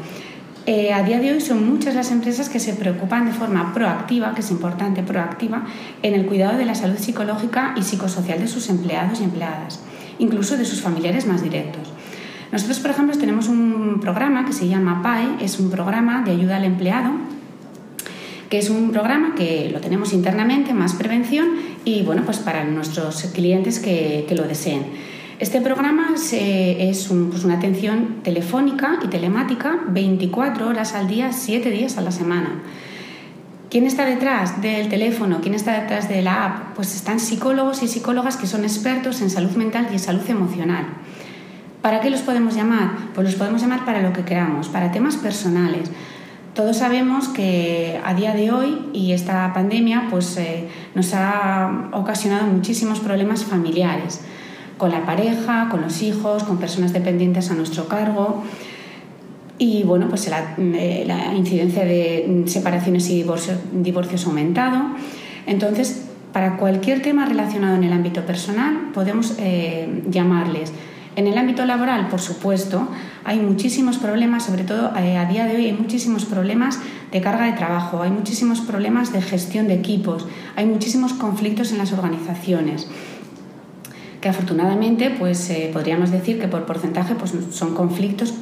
Eh, 0.68 0.94
a 0.94 1.04
día 1.04 1.20
de 1.20 1.32
hoy 1.32 1.42
son 1.42 1.70
muchas 1.70 1.94
las 1.94 2.12
empresas 2.12 2.50
que 2.50 2.60
se 2.60 2.74
preocupan 2.74 3.28
de 3.28 3.34
forma 3.34 3.72
proactiva, 3.72 4.34
que 4.34 4.42
es 4.42 4.50
importante, 4.50 5.04
proactiva, 5.04 5.64
en 6.02 6.16
el 6.16 6.26
cuidado 6.26 6.58
de 6.58 6.66
la 6.66 6.74
salud 6.74 6.98
psicológica 6.98 7.76
y 7.78 7.84
psicosocial 7.84 8.40
de 8.40 8.48
sus 8.48 8.70
empleados 8.70 9.22
y 9.22 9.26
empleadas, 9.26 9.82
incluso 10.18 10.58
de 10.58 10.66
sus 10.66 10.82
familiares 10.82 11.28
más 11.28 11.44
directos. 11.44 11.94
Nosotros, 12.52 12.80
por 12.80 12.92
ejemplo, 12.92 13.16
tenemos 13.18 13.48
un 13.48 14.00
programa 14.00 14.46
que 14.46 14.54
se 14.54 14.68
llama 14.68 15.04
PAE, 15.04 15.44
es 15.44 15.60
un 15.60 15.70
programa 15.70 16.24
de 16.24 16.32
ayuda 16.32 16.58
al 16.58 16.64
empleado, 16.64 17.12
que 18.50 18.58
es 18.58 18.70
un 18.70 18.92
programa 18.92 19.36
que 19.36 19.70
lo 19.72 19.80
tenemos 19.80 20.14
internamente, 20.14 20.74
más 20.74 20.94
prevención, 20.94 21.48
y 21.84 22.04
bueno, 22.04 22.24
pues 22.26 22.38
para 22.40 22.64
nuestros 22.64 23.24
clientes 23.34 23.80
que, 23.80 24.26
lo 24.36 24.44
deseen. 24.44 24.84
Este 25.40 25.62
programa 25.62 26.14
es 26.16 27.08
pues 27.08 27.44
una 27.44 27.56
atención 27.56 28.22
telefónica 28.24 29.00
y 29.04 29.08
telemática 29.08 29.80
24 29.88 30.68
horas 30.68 30.94
al 30.94 31.08
día, 31.08 31.32
7 31.34 31.70
días 31.72 31.98
a 31.98 32.02
la 32.02 32.12
semana. 32.12 32.62
¿Quién 33.70 33.86
está 33.88 34.06
detrás 34.06 34.62
del 34.62 34.88
teléfono? 34.88 35.40
¿Quién 35.42 35.54
está 35.54 35.82
detrás 35.82 36.08
de 36.08 36.22
la 36.22 36.46
app? 36.46 36.76
Pues 36.76 36.96
están 36.96 37.20
psicólogos 37.20 37.84
y 37.84 37.88
psicólogas 37.88 38.38
que 38.38 38.48
son 38.48 38.64
expertos 38.64 39.22
en 39.22 39.30
salud 39.30 39.52
mental 39.52 39.88
y 39.90 39.94
en 39.94 40.00
salud 40.00 40.24
emocional. 40.30 40.86
¿Para 41.82 42.00
qué 42.00 42.10
los 42.10 42.22
podemos 42.22 42.56
llamar? 42.56 42.92
Pues 43.14 43.26
los 43.26 43.36
podemos 43.36 43.62
llamar 43.62 43.84
para 43.84 44.02
lo 44.02 44.14
que 44.14 44.24
queramos, 44.24 44.70
para 44.70 44.92
temas 44.92 45.18
personales. 45.18 45.92
Todos 46.56 46.78
sabemos 46.78 47.28
que 47.28 48.00
a 48.06 48.14
día 48.14 48.34
de 48.34 48.50
hoy 48.50 48.78
y 48.94 49.12
esta 49.12 49.52
pandemia 49.54 50.08
pues, 50.10 50.38
eh, 50.38 50.70
nos 50.96 51.14
ha 51.14 51.90
ocasionado 51.92 52.48
muchísimos 52.48 53.02
problemas 53.02 53.44
familiares 53.44 54.22
con 54.78 54.90
la 54.90 55.06
pareja, 55.06 55.68
con 55.70 55.82
los 55.82 56.02
hijos, 56.02 56.46
con 56.46 56.58
personas 56.58 56.94
dependientes 56.94 57.52
a 57.52 57.56
nuestro 57.56 57.90
cargo. 57.90 58.42
Y 59.58 59.84
bueno, 59.84 60.08
pues 60.08 60.30
la, 60.30 60.56
eh, 60.58 61.06
incidencia 61.36 61.84
de 61.84 62.44
separaciones 62.46 63.10
y 63.10 63.18
divorcios, 63.18 64.26
ha 64.26 64.30
aumentado. 64.30 64.82
Entonces, 65.48 66.06
para 66.32 66.56
cualquier 66.56 67.02
tema 67.02 67.26
relacionado 67.26 67.76
en 67.76 67.84
el 67.84 67.92
ámbito 67.92 68.26
personal, 68.26 68.92
podemos 68.94 69.36
eh, 69.40 70.04
llamarles 70.10 70.72
en 71.16 71.28
el 71.28 71.38
ámbito 71.38 71.66
laboral, 71.66 72.08
por 72.08 72.20
supuesto, 72.20 72.88
hay 73.24 73.40
muchísimos 73.40 73.98
problemas, 73.98 74.44
sobre 74.44 74.64
todo 74.64 74.92
eh, 74.98 75.18
a 75.18 75.26
día 75.26 75.46
de 75.46 75.56
hoy 75.56 75.66
hay 75.66 75.74
muchísimos 75.74 76.26
problemas 76.26 76.80
de 77.12 77.22
carga 77.22 77.46
de 77.46 77.54
trabajo, 77.54 78.02
hay 78.02 78.12
muchísimos 78.12 78.62
problemas 78.62 79.14
de 79.14 79.22
gestión 79.22 79.68
de 79.68 79.76
equipos, 79.76 80.28
hay 80.56 80.66
muchísimos 80.66 81.14
conflictos 81.14 81.72
en 81.72 81.78
las 81.78 81.94
organizaciones 81.94 82.88
que 84.26 84.30
afortunadamente 84.30 85.12
pues 85.12 85.52
eh, 85.52 85.70
podríamos 85.72 86.10
decir 86.10 86.40
que 86.40 86.48
por 86.48 86.66
porcentaje 86.66 87.14
pues, 87.14 87.32
son 87.52 87.76
conflictos 87.76 88.34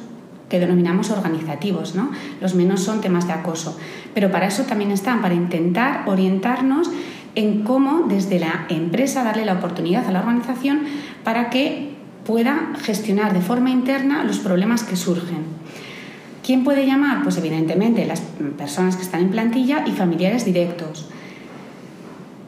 que 0.48 0.58
denominamos 0.58 1.10
organizativos, 1.10 1.94
¿no? 1.94 2.10
Los 2.40 2.56
menos 2.56 2.82
son 2.82 3.02
temas 3.02 3.28
de 3.28 3.34
acoso. 3.34 3.78
Pero 4.14 4.32
para 4.32 4.48
eso 4.48 4.64
también 4.64 4.92
están, 4.92 5.22
para 5.22 5.34
intentar 5.34 6.04
orientarnos 6.08 6.90
en 7.36 7.64
cómo 7.64 8.06
desde 8.08 8.40
la 8.40 8.66
empresa 8.70 9.26
darle 9.26 9.44
la 9.44 9.56
oportunidad 9.56 10.08
a 10.08 10.12
la 10.12 10.20
organización 10.20 10.84
para 11.26 11.50
que 11.50 11.93
pueda 12.26 12.74
gestionar 12.82 13.34
de 13.34 13.42
forma 13.42 13.70
interna 13.70 14.24
los 14.24 14.40
problemas 14.40 14.84
que 14.84 14.96
surgen. 14.96 15.44
¿Quién 16.44 16.64
puede 16.64 16.86
llamar? 16.86 17.24
Pues 17.24 17.38
evidentemente 17.38 18.06
las 18.06 18.22
personas 18.58 18.96
que 18.96 19.04
están 19.04 19.22
en 19.22 19.30
plantilla 19.30 19.86
y 19.88 19.92
familiares 19.92 20.46
directos. 20.46 21.10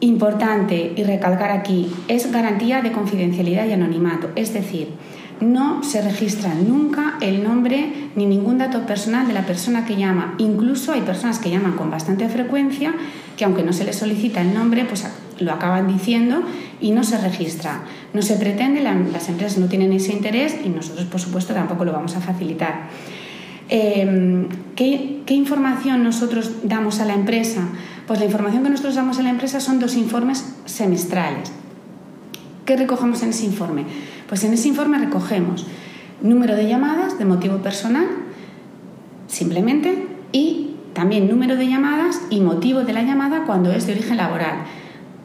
Importante 0.00 0.92
y 0.94 1.02
recalcar 1.02 1.50
aquí, 1.50 1.90
es 2.06 2.30
garantía 2.30 2.82
de 2.82 2.92
confidencialidad 2.92 3.66
y 3.66 3.72
anonimato, 3.72 4.30
es 4.36 4.52
decir, 4.52 4.90
no 5.40 5.82
se 5.82 6.02
registra 6.02 6.54
nunca 6.54 7.16
el 7.20 7.44
nombre 7.44 8.10
ni 8.14 8.26
ningún 8.26 8.58
dato 8.58 8.86
personal 8.86 9.26
de 9.26 9.34
la 9.34 9.46
persona 9.46 9.84
que 9.84 9.96
llama. 9.96 10.34
Incluso 10.38 10.92
hay 10.92 11.02
personas 11.02 11.38
que 11.38 11.50
llaman 11.50 11.72
con 11.72 11.90
bastante 11.90 12.28
frecuencia 12.28 12.94
que 13.36 13.44
aunque 13.44 13.62
no 13.62 13.72
se 13.72 13.84
les 13.84 13.96
solicita 13.96 14.40
el 14.40 14.54
nombre, 14.54 14.86
pues 14.86 15.06
lo 15.38 15.52
acaban 15.52 15.88
diciendo 15.88 16.42
y 16.80 16.92
no 16.92 17.04
se 17.04 17.18
registra. 17.18 17.82
No 18.12 18.22
se 18.22 18.36
pretende, 18.36 18.82
las 18.82 19.28
empresas 19.28 19.58
no 19.58 19.66
tienen 19.66 19.92
ese 19.92 20.12
interés 20.12 20.56
y 20.64 20.68
nosotros, 20.68 21.06
por 21.06 21.20
supuesto, 21.20 21.54
tampoco 21.54 21.84
lo 21.84 21.92
vamos 21.92 22.16
a 22.16 22.20
facilitar. 22.20 22.88
Em, 23.68 24.48
¿qué, 24.76 25.22
¿Qué 25.26 25.34
información 25.34 26.04
nosotros 26.04 26.52
damos 26.62 27.00
a 27.00 27.04
la 27.04 27.14
empresa? 27.14 27.68
Pues 28.06 28.20
la 28.20 28.26
información 28.26 28.62
que 28.62 28.70
nosotros 28.70 28.94
damos 28.94 29.18
a 29.18 29.22
la 29.22 29.30
empresa 29.30 29.60
son 29.60 29.80
dos 29.80 29.96
informes 29.96 30.54
semestrales. 30.64 31.50
¿Qué 32.64 32.76
recogemos 32.76 33.22
en 33.22 33.30
ese 33.30 33.44
informe? 33.44 33.84
Pues 34.28 34.44
en 34.44 34.52
ese 34.52 34.68
informe 34.68 34.98
recogemos 34.98 35.66
número 36.22 36.56
de 36.56 36.68
llamadas 36.68 37.18
de 37.18 37.24
motivo 37.24 37.58
personal, 37.58 38.06
simplemente, 39.28 40.06
y 40.32 40.76
también 40.92 41.28
número 41.28 41.56
de 41.56 41.68
llamadas 41.68 42.22
y 42.30 42.40
motivo 42.40 42.80
de 42.80 42.92
la 42.92 43.02
llamada 43.02 43.44
cuando 43.44 43.72
es 43.72 43.86
de 43.86 43.92
origen 43.92 44.16
laboral. 44.16 44.64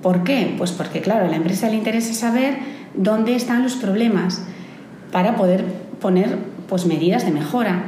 ¿Por 0.02 0.24
qué? 0.24 0.56
Pues 0.58 0.72
porque, 0.72 1.02
claro, 1.02 1.26
a 1.26 1.28
la 1.30 1.36
empresa 1.36 1.70
le 1.70 1.76
interesa 1.76 2.14
saber 2.14 2.58
dónde 2.94 3.36
están 3.36 3.64
los 3.64 3.76
problemas 3.76 4.42
para 5.12 5.36
poder 5.36 5.64
poner 6.00 6.38
pues, 6.68 6.86
medidas 6.86 7.26
de 7.26 7.32
mejora. 7.32 7.84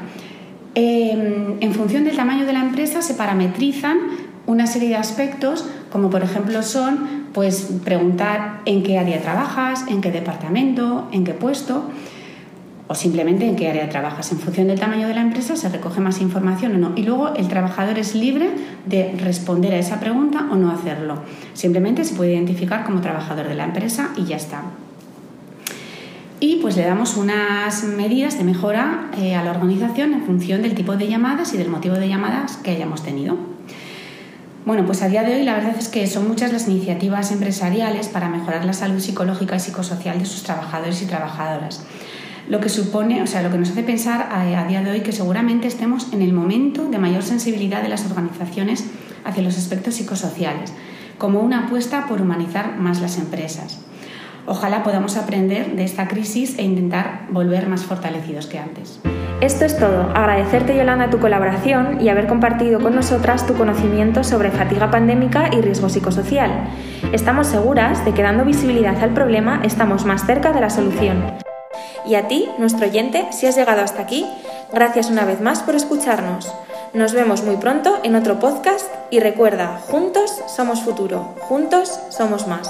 Em, 0.76 1.58
en 1.60 1.74
función 1.74 2.04
del 2.04 2.16
tamaño 2.16 2.46
de 2.46 2.54
la 2.54 2.62
empresa 2.62 3.02
se 3.02 3.14
parametrizan 3.14 3.98
una 4.46 4.68
serie 4.68 4.90
de 4.90 4.96
aspectos, 4.96 5.66
como 5.92 6.10
por 6.10 6.24
ejemplo 6.24 6.64
son 6.64 7.24
pues 7.34 7.70
preguntar 7.84 8.62
en 8.66 8.84
qué 8.84 8.98
área 9.00 9.22
trabajas, 9.22 9.86
en 9.88 10.02
qué 10.02 10.12
departamento, 10.12 11.08
en 11.12 11.24
qué 11.24 11.34
puesto 11.34 11.90
o 12.94 12.96
simplemente 12.96 13.48
en 13.48 13.56
qué 13.56 13.68
área 13.70 13.90
trabajas. 13.90 14.32
En 14.32 14.38
función 14.38 14.68
del 14.68 14.80
tamaño 14.80 15.08
de 15.08 15.16
la 15.16 15.22
empresa 15.22 15.56
se 15.56 15.68
recoge 15.68 16.00
más 16.00 16.22
información 16.22 16.76
o 16.76 16.78
no. 16.78 16.92
Y 16.96 17.02
luego 17.02 17.34
el 17.34 17.48
trabajador 17.48 17.98
es 17.98 18.14
libre 18.14 18.52
de 18.86 19.16
responder 19.18 19.74
a 19.74 19.80
esa 19.80 20.00
pregunta 20.00 20.48
o 20.52 20.56
no 20.56 20.70
hacerlo. 20.70 21.24
Simplemente 21.56 22.06
se 22.06 22.14
puede 22.14 22.34
identificar 22.34 22.84
como 22.84 23.02
trabajador 23.02 23.48
de 23.48 23.56
la 23.56 23.66
empresa 23.66 24.12
y 24.16 24.26
ya 24.26 24.36
está. 24.36 24.62
Y 26.40 26.58
pues 26.58 26.78
le 26.78 26.84
damos 26.84 27.18
unas 27.18 27.84
medidas 27.84 28.38
de 28.38 28.44
mejora 28.44 29.10
eh, 29.18 29.34
a 29.34 29.44
la 29.44 29.50
organización 29.50 30.14
en 30.14 30.24
función 30.24 30.62
del 30.62 30.76
tipo 30.76 30.96
de 30.96 31.08
llamadas 31.08 31.52
y 31.56 31.58
del 31.58 31.70
motivo 31.70 31.96
de 31.96 32.08
llamadas 32.08 32.58
que 32.58 32.72
hayamos 32.72 33.02
tenido. 33.02 33.38
Bueno, 34.66 34.86
pues 34.86 35.02
a 35.02 35.10
día 35.10 35.24
de 35.24 35.36
hoy 35.36 35.44
la 35.44 35.56
verdad 35.56 35.76
es 35.80 35.88
que 35.88 36.06
son 36.06 36.28
muchas 36.28 36.54
las 36.54 36.68
iniciativas 36.68 37.32
empresariales 37.32 38.08
para 38.08 38.30
mejorar 38.30 38.66
la 38.66 38.74
salud 38.74 39.00
psicológica 39.00 39.56
y 39.56 39.60
psicosocial 39.60 40.20
de 40.20 40.26
sus 40.26 40.44
trabajadores 40.44 41.02
y 41.02 41.06
trabajadoras. 41.06 41.84
Lo 42.48 42.60
que 42.60 42.70
supone, 42.70 43.22
o 43.22 43.28
sea, 43.28 43.42
lo 43.42 43.52
que 43.52 43.58
nos 43.58 43.70
hace 43.70 43.84
pensar 43.84 44.30
a, 44.32 44.66
día 44.66 44.82
de 44.82 44.92
hoy 44.92 45.02
que 45.02 45.14
seguramente 45.14 45.68
estemos 45.68 46.12
en 46.12 46.22
el 46.22 46.34
momento 46.34 46.86
de 46.86 46.98
mayor 46.98 47.24
sensibilidad 47.24 47.82
de 47.82 47.90
las 47.90 48.06
organizaciones 48.06 48.86
hacia 49.24 49.44
los 49.44 49.58
aspectos 49.58 49.96
psicosociales, 49.96 50.74
como 51.18 51.40
una 51.40 51.66
apuesta 51.66 52.06
por 52.08 52.22
humanizar 52.22 52.78
más 52.78 53.00
las 53.00 53.18
empresas. 53.18 53.80
Ojalá 54.46 54.84
podamos 54.84 55.16
aprender 55.16 55.76
de 55.78 55.86
esta 55.86 56.10
crisis 56.10 56.60
e 56.60 56.64
intentar 56.64 57.28
volver 57.30 57.68
más 57.68 57.84
fortalecidos 57.86 58.48
que 58.48 58.60
antes. 58.60 59.00
Esto 59.40 59.64
es 59.64 59.78
todo. 59.78 60.10
Agradecerte, 60.14 60.76
Yolanda, 60.76 61.10
tu 61.10 61.20
colaboración 61.20 62.02
y 62.02 62.10
haber 62.10 62.28
compartido 62.28 62.82
con 62.82 62.94
nosotras 62.94 63.48
tu 63.48 63.54
conocimiento 63.54 64.24
sobre 64.26 64.52
fatiga 64.52 64.92
pandémica 64.92 65.50
y 65.54 65.62
riesgo 65.62 65.88
psicosocial. 65.88 66.52
Estamos 67.14 67.48
seguras 67.48 68.04
de 68.04 68.14
que 68.14 68.22
dando 68.22 68.44
visibilidad 68.44 69.02
al 69.02 69.14
problema 69.14 69.62
estamos 69.64 70.06
más 70.06 70.26
cerca 70.26 70.52
de 70.52 70.62
la 70.62 70.70
solución. 70.70 71.24
Y 72.06 72.16
a 72.16 72.28
ti, 72.28 72.50
nuestro 72.58 72.88
oyente, 72.88 73.28
si 73.32 73.48
has 73.48 73.56
llegado 73.56 73.82
hasta 73.82 74.02
aquí, 74.02 74.26
gracias 74.72 75.10
una 75.10 75.26
vez 75.26 75.42
más 75.42 75.62
por 75.62 75.76
escucharnos. 75.76 76.52
Nos 76.94 77.14
vemos 77.14 77.44
muy 77.44 77.56
pronto 77.58 78.00
en 78.04 78.16
otro 78.16 78.40
podcast 78.40 78.88
y 79.10 79.20
recuerda, 79.20 79.80
juntos 79.90 80.42
somos 80.48 80.82
futuro, 80.82 81.36
juntos 81.48 82.00
somos 82.10 82.48
más. 82.48 82.70